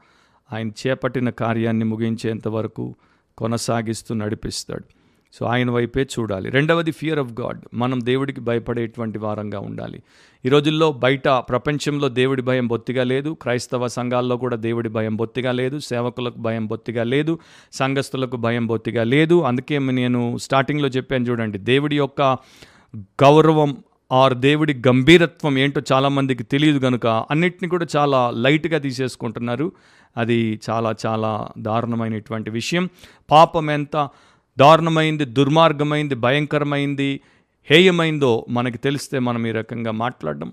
ఆయన 0.54 0.70
చేపట్టిన 0.70 1.30
కార్యాన్ని 1.30 1.86
ముగించేంత 1.86 2.48
వరకు 2.48 2.96
కొనసాగిస్తూ 3.38 4.16
నడిపిస్తాడు. 4.16 5.01
సో 5.34 5.46
ఆయన 5.46 5.72
వైపే 5.72 6.02
చూడాలి. 6.02 6.50
రెండవది 6.50 6.92
ఫియర్ 6.92 7.20
ఆఫ్ 7.20 7.42
గాడ్ 7.42 7.60
మనం 7.74 8.06
దేవుడికి 8.06 8.42
భయపడేటువంటి 8.42 9.20
వారంగా 9.20 9.60
ఉండాలి. 9.60 10.04
ఈ 10.46 10.50
రోజుల్లో 10.50 10.92
బయట 10.92 11.28
ప్రపంచంలో 11.28 12.10
దేవుడి 12.10 12.42
భయం 12.42 12.68
బొత్తిగా 12.68 13.04
లేదు. 13.04 13.38
క్రైస్తవ 13.42 13.88
సంఘాల్లో 13.88 14.38
కూడా 14.38 14.56
దేవుడి 14.56 14.90
భయం 14.90 15.16
బొత్తిగా 15.16 15.52
లేదు. 15.52 15.80
సేవకులకు 15.80 16.38
భయం 16.38 16.68
బొత్తిగా 16.68 17.04
లేదు. 17.04 17.40
సంఘస్థులకు 17.74 18.38
భయం 18.38 18.68
బొత్తిగా 18.68 19.04
లేదు. 19.04 19.42
అందుకే 19.42 19.80
నేను 19.80 20.38
స్టార్టింగ్లో 20.38 20.88
చెప్పాను 20.88 21.26
చూడండి 21.26 21.58
దేవుడి 21.58 21.98
యొక్క 21.98 22.38
గౌరవం 22.96 23.78
ఆర్ 24.12 24.34
దేవుడి 24.34 24.82
గంభీరత్వం 24.88 25.58
ఏంటో 25.58 25.82
చాలామందికి 25.94 26.44
తెలియదు 26.44 26.80
కనుక 26.80 27.08
అన్నిటిని 27.08 27.70
కూడా 27.70 27.88
చాలా 27.96 28.32
లైట్గా 28.32 28.78
తీసేసుకుంటున్నారు. 28.78 29.72
అది 30.18 30.60
చాలా 30.70 30.96
చాలా 31.06 31.48
దారుణమైనటువంటి 31.58 32.50
విషయం. 32.50 32.90
పాపం 33.32 33.72
ఎంత 33.72 34.10
దారుణమైంది 34.62 35.26
దుర్మార్గమైంది 35.26 36.16
భయంకరమైంది 36.16 37.22
హేయమైందో 37.66 38.46
మనకి 38.50 38.78
తెలిస్తే 38.78 39.20
మనం 39.20 39.48
ఈ 39.48 39.52
రకంగా 39.52 39.92
మాట్లాడడం. 39.92 40.52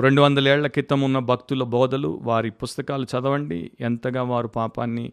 రెండు 0.00 0.22
వందల 0.22 0.48
ఏళ్ళ 0.48 0.66
క్రితం 0.66 1.00
ఉన్న 1.00 1.18
భక్తుల 1.18 1.62
బోధలు 1.62 2.20
వారి 2.22 2.50
పుస్తకాలు 2.50 3.04
చదవండి. 3.04 3.70
ఎంతగా 3.80 4.22
వారు 4.22 4.48
పాపాన్ని 4.48 5.12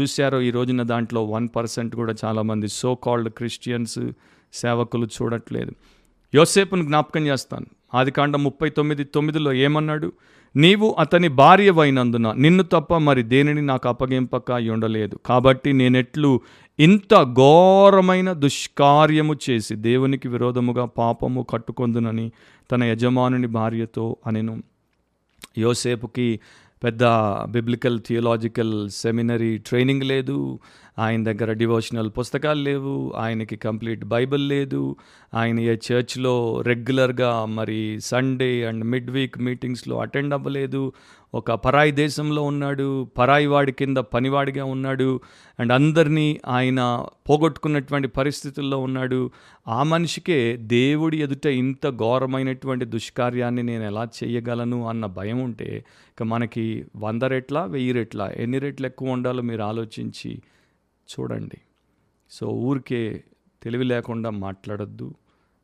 చూశారో 0.00 0.40
ఈ 0.40 0.50
రోజున 0.50 0.82
దాంట్లో 0.82 1.24
వన్ 1.24 1.48
పర్సెంట్ 1.56 1.96
కూడా 1.96 2.14
చాలామంది 2.24 2.68
సో 2.68 2.94
కాల్డ్ 2.94 3.28
క్రిస్టియన్స్ 3.28 3.98
సేవకులు 4.52 5.06
చూడట్లేదు. 5.06 5.72
యోసేపును 6.34 6.82
జ్ఞాపకం 6.82 7.26
చేస్తాను. 7.26 7.66
ఆదికాండం 7.94 8.44
ముప్పై 8.44 8.68
తొమ్మిది 8.68 9.04
తొమ్మిదిలో 9.04 9.52
ఏమన్నాడు? 9.52 10.12
నీవు 10.56 10.96
అతని 10.98 11.28
భార్యవైనందున 11.28 12.32
నిన్ను 12.32 12.62
తప్ప 12.62 12.94
మరి 12.94 13.22
దేనిని 13.22 13.62
నాకు 13.62 13.88
అప్పగింపక 13.88 14.50
ఉండలేదు. 14.50 15.18
కాబట్టి 15.26 15.72
నేనెట్లు 15.72 16.40
ఇంత 16.80 17.22
ఘోరమైన 17.22 18.32
దుష్కార్యము 18.32 19.36
చేసి 19.50 19.74
దేవునికి 19.74 20.28
విరోధముగా 20.28 20.84
పాపము 20.84 21.46
కట్టుకొందునని 21.50 22.32
తన 22.72 22.84
యజమానుని 22.84 23.46
భార్యతో 23.46 24.16
అనెను. 24.26 24.62
యోసేపుకి 25.58 26.40
పెద్ద 26.84 27.04
బిబ్లికల్ 27.44 28.00
థియోలాజికల్ 28.06 28.90
సెమినరీ 28.90 29.58
ట్రైనింగ్ 29.58 30.02
లేదు. 30.02 30.58
ఆయన 30.98 31.24
దగ్గర 31.24 31.52
డివోషనల్ 31.52 32.10
పుస్తకాలు 32.18 32.62
లేవు 32.62 33.12
ఆయనకి 33.16 33.56
కంప్లీట్ 33.56 34.04
బైబిల్ 34.04 34.48
లేదు 34.48 34.96
ఆయన 35.34 35.60
ఏ 35.60 35.76
చర్చ్లో 35.86 36.62
రెగ్యులర్గా 36.66 37.44
మరి 37.44 37.98
సండే 38.00 38.64
అండ్ 38.64 38.84
మిడ్ 38.84 39.10
వీక్ 39.10 39.38
మీటింగ్స్లో 39.38 39.98
అటెండ్ 39.98 40.34
అవ్వలేదు 40.34 40.92
ఒక 41.34 41.52
పరాయి 41.52 41.92
దేశంలో 41.92 42.42
ఉన్నాడు 42.42 43.06
పరాయి 43.18 43.46
వాడి 43.46 43.72
కింద 43.72 43.96
పనివాడిగా 43.96 44.64
ఉన్నాడు 44.64 45.20
అండ్ 45.60 45.72
అందరినీ 45.72 46.40
ఆయన 46.46 46.80
పోగొట్టుకున్నటువంటి 47.30 48.08
పరిస్థితుల్లో 48.08 48.78
ఉన్నాడు. 48.78 49.30
ఆ 49.68 49.82
మనిషికే 49.82 50.56
దేవుడి 50.56 51.16
ఎదుట 51.22 51.46
ఇంత 51.46 51.88
ఘోరమైనటువంటి 51.88 52.84
దుష్కార్యాన్ని 52.84 53.62
నేను 53.62 53.84
ఎలా 53.84 54.08
చేయగలను 54.18 54.88
అన్న 54.88 55.06
భయం 55.06 55.42
ఉంటే 55.44 55.84
ఇక 56.10 56.22
మనకి 56.22 56.84
వంద 56.96 57.22
రెట్ల 57.22 57.64
వెయ్యి 57.64 57.92
రెట్ల 57.92 58.30
ఎన్ని 58.36 58.58
రెట్లు 58.58 58.86
ఎక్కువ 58.86 59.08
ఉండాలో 59.08 59.42
మీరు 59.42 59.62
ఆలోచించి 59.62 60.42
చూడండి. 61.12 61.58
సో 62.30 62.48
ఊరికే 62.48 63.24
తెలివి 63.62 63.84
లేకుండా 63.84 64.30
మాట్లాడొద్దు 64.30 65.14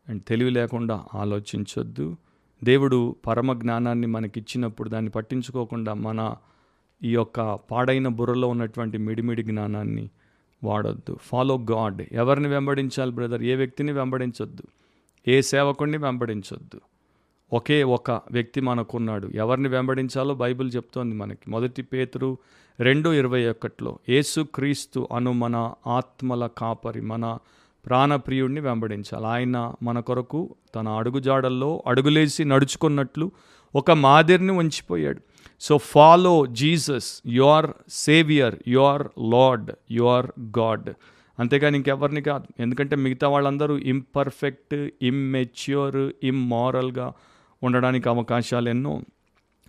అండ్ 0.09 0.23
తెలివి 0.25 0.51
లేకుండా 0.51 1.05
ఆలోచించొద్దు. 1.15 2.17
దేవుడు 2.65 3.17
పరమ 3.27 3.53
జ్ఞానాన్ని 3.53 4.07
మనకిచ్చినప్పుడు 4.07 4.89
దాన్ని 4.89 5.11
పట్టించుకోకుండా 5.11 5.95
మన 5.95 6.37
ఈ 7.03 7.13
యొక్క 7.13 7.55
పాడైన 7.55 8.09
బుర్రలో 8.09 8.49
ఉన్నటువంటి 8.49 8.99
మిడిమిడి 8.99 9.43
జ్ఞానాన్ని 9.43 10.11
వాడొద్దు. 10.65 11.19
Follow 11.23 11.59
God. 11.71 12.03
ఎవరిని 12.13 12.49
వెంబడించాలి 12.49 13.13
బ్రదర్? 13.13 13.43
ఏ 13.43 13.55
వ్యక్తిని 13.55 13.93
వెంబడించొద్దు? 13.93 14.63
ఏ 15.29 15.41
సేవకుడిని 15.41 15.97
వెంబడించొద్దు? 15.97 16.81
ఒకే 17.53 17.83
ఒక 17.83 18.11
వ్యక్తి 18.11 18.61
మనకున్నాడు. 18.61 19.31
ఎవరిని 19.35 19.69
వెంబడించాలో 19.69 20.35
బైబిల్ 20.35 20.73
చెప్తోంది 20.77 21.15
మనకి. 21.15 21.51
మొదటి 21.51 21.83
పేతురు 21.83 22.39
రెండు 22.81 23.11
ఇరవై 23.11 23.49
ఒకటిలో 23.49 23.99
యేసుక్రీస్తు 24.09 25.09
అను 25.17 25.33
మన 25.33 25.75
ఆత్మల 25.87 26.47
కాపరి 26.59 27.01
మన 27.01 27.39
ప్రాణప్రియుడిని 27.87 28.61
వెంబడించాలి. 28.61 29.27
ఆయన 29.27 29.75
మన 29.83 30.01
కొరకు 30.01 30.55
తన 30.75 30.89
అడుగుజాడల్లో 30.89 31.83
అడుగులేసి 31.87 32.45
నడుచుకున్నట్లు 32.45 33.31
ఒక 33.75 33.91
మాదిరిని 33.91 34.53
ఉంచిపోయాడు. 34.53 35.21
So 35.61 35.79
follow 35.79 36.47
Jesus 36.47 37.23
your 37.27 37.71
saviour 37.89 38.57
your 38.69 39.09
Lord 39.19 39.71
your 39.91 40.27
God. 40.59 40.91
అంతేగాని 41.39 41.77
ఇంకెవరిని 41.77 42.23
కాదు. 42.23 42.63
ఎందుకంటే 42.63 42.97
మిగతా 42.97 43.29
వాళ్ళందరూ 43.29 43.79
ఇంపర్ఫెక్ట్ 43.79 44.89
ఇమ్మెచ్యూర్ 45.03 46.13
ఇమ్మారల్గా 46.23 47.13
ఉండడానికి 47.63 48.09
అవకాశాలు 48.09 48.69
ఎన్నో. 48.69 49.03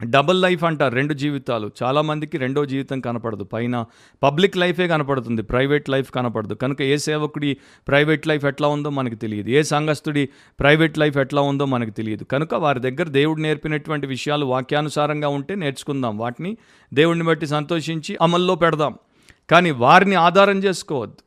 డబుల్ 0.03 0.41
లైఫ్ 0.41 0.63
అంటారు 0.63 0.95
రెండు 0.95 1.13
జీవితాలు. 1.13 1.71
చాలామందికి 1.83 2.37
రెండో 2.37 2.65
జీవితం 2.65 3.01
కనపడదు. 3.01 3.43
పైన 3.43 3.85
పబ్లిక్ 4.23 4.57
లైఫే 4.57 4.87
కనపడుతుంది. 4.87 5.41
ప్రైవేట్ 5.41 5.89
లైఫ్ 5.89 6.11
కనపడదు. 6.11 6.53
కనుక 6.53 6.81
ఏ 6.81 6.97
సేవకుడి 6.97 7.57
ప్రైవేట్ 7.87 8.27
లైఫ్ 8.27 8.45
ఎట్లా 8.45 8.67
ఉందో 8.67 8.89
మనకు 8.89 9.15
తెలియదు. 9.15 9.49
ఏ 9.49 9.63
సంఘస్థుడి 9.63 10.29
ప్రైవేట్ 10.59 10.97
లైఫ్ 10.97 11.17
ఎట్లా 11.17 11.41
ఉందో 11.41 11.65
మనకు 11.65 11.89
తెలియదు. 11.89 12.23
కనుక 12.23 12.53
వారి 12.53 12.79
దగ్గర 12.79 13.03
దేవుడు 13.03 13.41
నేర్పినటువంటి 13.41 14.07
విషయాలు 14.07 14.45
వాక్యానుసారంగా 14.45 15.27
ఉంటే 15.27 15.55
నేర్చుకుందాం. 15.55 16.17
వాటిని 16.17 16.57
దేవుడిని 16.93 17.25
బట్టి 17.25 17.47
సంతోషించి 17.47 18.17
అమల్లో 18.21 18.55
పెడదాం. 18.55 18.97
కానీ 19.49 19.71
వారిని 19.71 20.15
ఆధారం 20.15 20.57
చేసుకోవద్దు. 20.59 21.17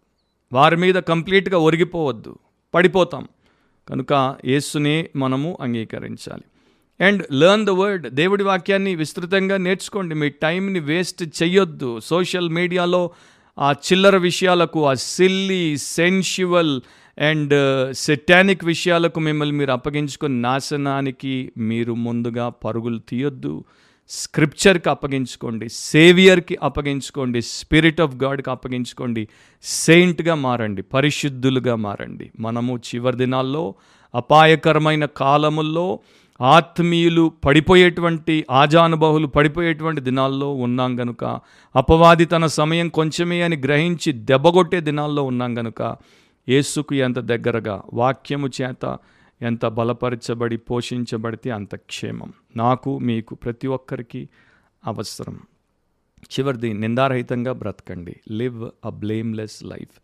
వారి 0.52 0.76
మీద 0.76 0.94
కంప్లీట్గా 0.94 1.58
ఒరిగిపోవద్దు. 1.58 2.38
పడిపోతాం. 2.74 3.28
కనుక 3.88 4.36
యేసునే 4.44 5.10
మనము 5.16 5.58
అంగీకరించాలి. 5.60 6.42
అండ్ 7.00 7.22
లెర్న్ 7.32 7.66
ద 7.66 7.70
వర్డ్ 7.70 8.10
దేవుడి 8.10 8.44
వాక్యాన్ని 8.44 8.94
విస్తృతంగా 8.94 9.56
నేర్చుకోండి. 9.56 10.14
మీ 10.14 10.28
టైంని 10.28 10.78
వేస్ట్ 10.78 11.42
చేయొద్దు 11.42 12.00
సోషల్ 12.00 12.48
మీడియాలో 12.48 13.10
ఆ 13.58 13.72
చిల్లర 13.72 14.16
విషయాలకు 14.16 14.86
ఆ 14.86 14.94
సిల్లీ 14.94 15.76
సెన్షువల్ 15.76 16.80
అండ్ 17.18 17.94
సెటానిక్ 17.94 18.64
విషయాలకు 18.64 19.20
మిమ్మల్ని 19.20 19.56
మీరు 19.56 19.72
అప్పగించుకొని 19.72 20.42
నాశనానికి 20.42 21.52
మీరు 21.58 21.94
ముందుగా 21.94 22.48
పరుగులు 22.48 22.98
తీయొద్దు. 22.98 23.64
స్క్రిప్చర్కి 24.08 24.90
అప్పగించుకోండి. 24.90 25.68
సేవియర్కి 25.68 26.58
అప్పగించుకోండి. 26.62 27.42
Spirit 27.42 28.00
of 28.00 28.16
గాడ్కి 28.16 28.50
అప్పగించుకోండి. 28.50 29.28
సెయింట్గా 29.62 30.34
మారండి. 30.34 30.82
పరిశుద్ధులుగా 30.82 31.74
మారండి. 31.74 32.30
మనము 32.40 32.76
చివరి 32.76 33.16
దినాల్లో 33.16 33.74
అపాయకరమైన 34.14 35.04
కాలముల్లో 35.04 35.98
ఆత్మీయులు 36.40 37.32
పడిపోయేటువంటి 37.44 38.46
ఆజానుభావులు 38.50 39.26
పడిపోయేటువంటి 39.26 40.00
దినాల్లో 40.00 40.54
ఉన్నాం 40.54 41.00
గనుక 41.00 41.24
అపవాది 41.76 42.24
తన 42.24 42.46
సమయం 42.46 42.88
కొంచెమే 42.88 43.42
అని 43.42 43.56
గ్రహించి 43.56 44.12
దెబ్బగొట్టే 44.12 44.80
దినాల్లో 44.80 45.22
ఉన్నాం 45.22 45.58
గనుక 45.58 45.96
యేసుకు 46.48 46.94
ఎంత 46.94 47.18
దగ్గరగా 47.18 47.82
వాక్యము 47.94 48.48
చేత 48.62 48.98
ఎంత 49.42 49.66
బలపరచబడి 49.66 50.56
పోషించబడితే 50.56 51.50
అంత 51.50 51.74
క్షేమం. 51.74 52.32
నాకు 52.56 52.98
మీకు 52.98 53.34
ప్రతి 53.34 53.66
ఒక్కరికి 53.66 54.28
అవసరం. 54.86 55.38
చివరిది 56.24 56.72
నిందారహితంగా 56.72 57.52
బ్రతకండి. 57.52 58.16
Live 58.30 58.70
a 58.84 58.88
blameless 58.88 59.64
life 59.64 60.00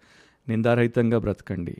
నిందారహితంగా 0.48 1.18
బ్రతకండి. 1.18 1.76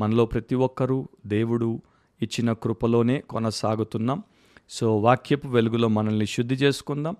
మనలో 0.00 0.26
ప్రతి 0.26 0.54
ఒక్కరూ 0.54 1.08
దేవుడు 1.26 1.82
ఇచ్చిన 2.22 2.52
కృపలోనే 2.52 3.20
కొనసాగుతున్నాం. 3.20 4.22
సో 4.70 4.98
వాక్యపు 4.98 5.48
వెలుగులో 5.48 5.88
మనల్ని 5.88 6.26
శుద్ధి 6.26 6.54
చేసుకుందాం. 6.54 7.16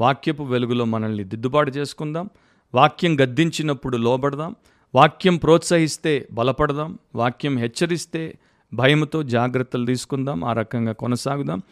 వాక్యపు 0.00 0.42
వెలుగులో 0.42 0.84
మనల్ని 0.84 1.24
దిద్దుబాటు 1.24 1.70
చేసుకుందాం. 1.70 2.30
వాక్యం 2.74 3.20
గద్దించినప్పుడు 3.20 3.96
లోబడదాం. 3.96 4.56
వాక్యం 4.94 5.36
ప్రోత్సహిస్తే 5.36 6.28
బలపడదాం. 6.32 6.98
వాక్యం 7.14 7.58
హెచ్చరిస్తే 7.58 8.38
భయంతో 8.74 9.22
జాగ్రత్తలు 9.22 9.86
తీసుకుందాం. 9.86 10.44
ఆ 10.44 10.52
రకంగా 10.52 10.92
కొనసాగుదాం. 10.92 11.62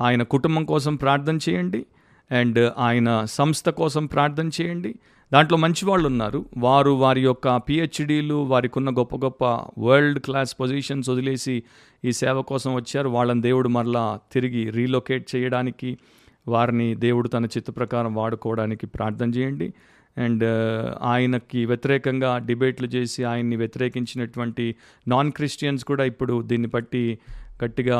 ఆయన 0.00 0.22
కుటుంబం 0.22 0.64
కోసం 0.64 0.96
ప్రార్థన 0.96 1.38
చేయండి. 1.48 1.86
అండ్ 2.30 2.72
ఆయన 2.78 3.24
సంస్థ 3.24 3.68
కోసం 3.68 4.06
ప్రార్థన 4.06 4.50
చేయండి. 4.60 4.94
దాంట్లో 5.32 5.56
మంచి 5.56 5.84
వాళ్ళు 5.84 6.06
ఉన్నారు 6.06 6.38
వారు 6.56 6.90
వారి 6.90 7.20
యొక్క 7.20 7.56
పిహెచ్డీలు 7.56 8.34
వారికి 8.34 8.76
ఉన్న 8.78 8.90
గొప్ప 8.90 9.16
గొప్ప 9.16 9.44
వరల్డ్ 9.78 10.18
క్లాస్ 10.18 10.52
పొజిషన్స్ 10.60 11.10
వదిలేసి 11.10 11.62
ఈ 12.04 12.12
సేవ 12.12 12.36
కోసం 12.42 12.70
వచ్చారు. 12.74 13.08
వాళ్ళని 13.08 13.42
దేవుడు 13.42 13.68
మరలా 13.68 14.04
తిరిగి 14.32 14.62
రీలొకేట్ 14.70 15.26
చేయడానికి 15.34 15.90
వారిని 16.48 16.88
దేవుడు 16.94 17.28
తన 17.28 17.44
చిత్త 17.44 17.70
ప్రకారం 17.76 18.14
వాడుకోవడానికి 18.14 18.86
ప్రార్థన 18.86 19.28
చేయండి. 19.30 19.68
అండ్ 20.16 20.44
uh, 20.44 20.84
ఆయనకి 21.02 21.60
వ్యతిరేకంగా 21.64 22.30
డిబేట్లు 22.38 22.86
చేసి 22.86 23.20
ఆయన్ని 23.24 23.56
వ్యతిరేకించినటువంటి 23.56 24.66
నాన్ 25.08 25.32
క్రిస్టియన్స్ 25.32 25.84
కూడా 25.84 26.04
ఇప్పుడు 26.04 26.42
దీన్ని 26.42 26.68
బట్టి 26.68 27.02
గట్టిగా 27.64 27.98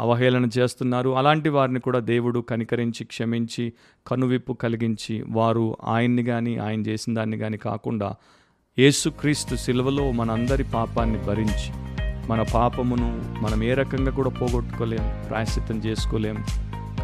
అవహేళన 0.00 0.48
చేస్తున్నారు. 0.58 1.10
అలాంటి 1.10 1.48
వారిని 1.48 1.80
కూడా 1.80 1.98
దేవుడు 1.98 2.40
కనికరించి 2.40 3.04
క్షమించి 3.04 3.72
కనువిప్పు 4.06 4.52
కలిగించి 4.52 5.24
వారు 5.28 5.76
ఆయన్ని 5.84 6.24
కానీ 6.24 6.56
ఆయన 6.56 6.80
చేసిన 6.80 7.14
దాన్ని 7.14 7.38
కానీ 7.38 7.56
కాకుండా 7.56 8.14
యేసుక్రీస్తు 8.78 9.56
సిలువలో 9.56 10.12
మనందరి 10.12 10.64
పాపాన్ని 10.64 11.18
భరించి 11.26 11.70
మన 12.28 12.42
పాపమును 12.42 13.22
మనం 13.42 13.64
ఏ 13.64 13.74
రకంగా 13.74 14.10
కూడా 14.10 14.30
పోగొట్టుకోలేం 14.30 15.26
ప్రాయశ్చిత్తం 15.30 15.78
చేసుకోలేం. 15.78 16.44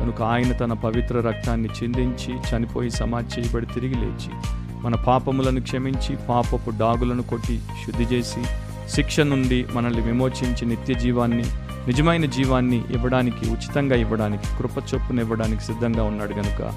కనుక 0.01 0.23
ఆయన 0.23 0.53
తన 0.53 0.73
పవిత్ర 0.73 1.21
రక్తాన్ని 1.21 1.69
చిందించి 1.69 2.35
చనిపోయి 2.35 2.91
సమాధి 2.91 3.41
చేయబడి 3.41 3.67
తిరిగి 3.67 3.95
లేచి 3.95 4.33
మన 4.81 4.95
పాపములను 4.95 5.61
క్షమించి 5.61 6.17
పాపపు 6.29 6.71
డాగులను 6.71 7.23
కొట్టి 7.23 7.59
శుద్ధి 7.59 8.05
చేసి 8.05 8.43
శిక్ష 8.89 9.21
నుండి 9.21 9.67
మనల్ని 9.73 10.01
విమోచించి 10.01 10.67
నిత్య 10.67 10.95
జీవాన్ని 10.95 11.45
నిజమైన 11.91 12.25
జీవాన్ని 12.25 12.85
ఇవ్వడానికి 12.91 13.51
ఉచితంగా 13.51 13.97
ఇవ్వడానికి 13.97 14.43
కృప 14.59 14.79
చొప్పున 14.79 15.19
ఇవ్వడానికి 15.19 15.63
సిద్ధంగా 15.63 16.03
ఉన్నాడు 16.03 16.33
కనుక 16.33 16.73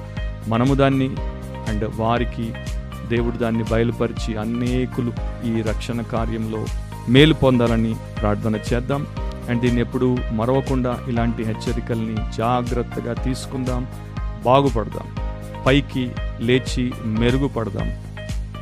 మనము 0.48 0.74
దాన్ని 0.74 1.06
అండ్ 1.70 1.92
వారికి 1.96 2.54
దేవుడు 3.08 3.38
దాన్ని 3.38 3.64
బయలుపరిచి 3.64 4.38
అనేకులు 4.38 5.14
ఈ 5.46 5.62
రక్షణ 5.62 6.02
కార్యంలో 6.02 6.66
మేలు 7.10 7.34
పొందాలని 7.34 7.96
ప్రార్థన 8.22 8.56
చేద్దాం. 8.74 9.08
అండ్ 9.50 9.62
దీన్ని 9.62 9.82
ఎప్పుడు 9.82 10.18
మరవకుండా 10.32 11.00
ఇలాంటి 11.10 11.44
హెచ్చరికల్ని 11.44 12.16
జాగ్రత్తగా 12.38 13.14
తీసుకుందాం. 13.14 13.88
బాగుపడదాం. 14.46 15.08
పైకి 15.66 16.12
లేచి 16.40 16.94
మెరుగుపడదాం. 17.06 17.92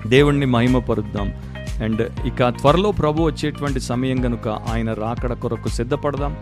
దేవుణ్ణి 0.10 0.46
మహిమపరుద్దాం. 0.46 1.34
అండ్ 1.82 2.28
ఇక 2.28 2.50
త్వరలో 2.50 2.92
ప్రభు 2.92 3.24
వచ్చేటువంటి 3.24 3.80
సమయం 3.80 4.26
గనుక 4.26 4.48
ఆయన 4.48 4.94
రాకడ 4.94 5.34
కొరకు 5.34 5.68
సిద్ధపడదాం. 5.68 6.38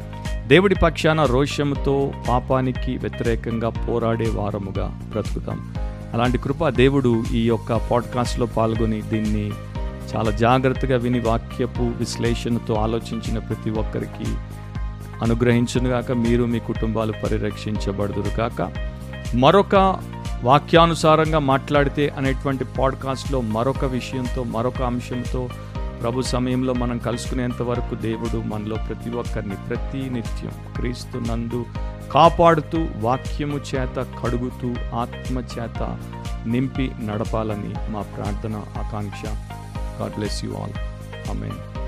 దేవుడి 0.48 0.76
పక్షాన 0.76 1.26
రోషముతో 1.26 2.12
పాపానికి 2.30 2.98
వ్యతిరేకంగా 2.98 3.70
పోరాడే 3.70 4.30
వారముగా 4.30 5.00
బ్రతుకుతాం. 5.12 5.76
అలాంటి 6.14 6.38
కృప 6.38 6.68
దేవుడు 6.68 7.24
ఈ 7.34 7.48
యొక్క 7.48 7.76
పాడ్కాస్ట్లో 7.92 8.46
పాల్గొని 8.46 9.02
దీన్ని 9.02 9.52
చాలా 10.16 10.32
జాగ్రత్తగా 10.32 10.98
విని 10.98 11.20
వాక్యపు 11.20 11.82
విశ్లేషణతో 11.82 12.74
ఆలోచించిన 12.74 13.40
ప్రతి 13.40 13.70
ఒక్కరికి 13.70 14.36
అనుగ్రహించునుగాక 15.22 16.12
మీరు 16.12 16.44
మీ 16.44 16.60
కుటుంబాలు 16.60 17.14
పరిరక్షించబడుదురు 17.24 18.38
కాక 18.38 18.72
మరొక 19.36 19.76
వాక్యానుసారంగా 20.44 21.40
మాట్లాడితే 21.40 22.10
అనేటువంటి 22.18 22.64
పాడ్కాస్ట్లో 22.64 23.42
మరొక 23.42 23.86
విషయంతో 23.86 24.44
మరొక 24.44 24.82
అంశంతో 24.82 25.50
ప్రభు 26.02 26.22
సమయంలో 26.22 26.74
మనం 26.74 26.98
కలుసుకునేంత 26.98 27.62
వరకు 27.62 27.96
దేవుడు 27.96 28.38
మనలో 28.38 28.76
ప్రతి 28.76 29.10
ఒక్కరిని 29.10 29.56
ప్రతి 29.56 30.10
నిత్యం 30.10 30.52
క్రీస్తు 30.76 31.18
నందు 31.18 31.66
కాపాడుతూ 32.12 32.88
వాక్యము 32.96 33.58
చేత 33.58 34.08
కడుగుతూ 34.24 34.96
ఆత్మ 34.96 35.40
చేత 35.40 35.98
నింపి 36.46 36.92
నడపాలని 37.04 37.92
మా 37.92 38.02
ప్రార్థన 38.02 38.56
ఆకాంక్ష. 38.56 39.22
God 40.02 40.16
bless 40.16 40.46
you 40.46 40.52
all 40.52 40.76
amen 41.30 41.79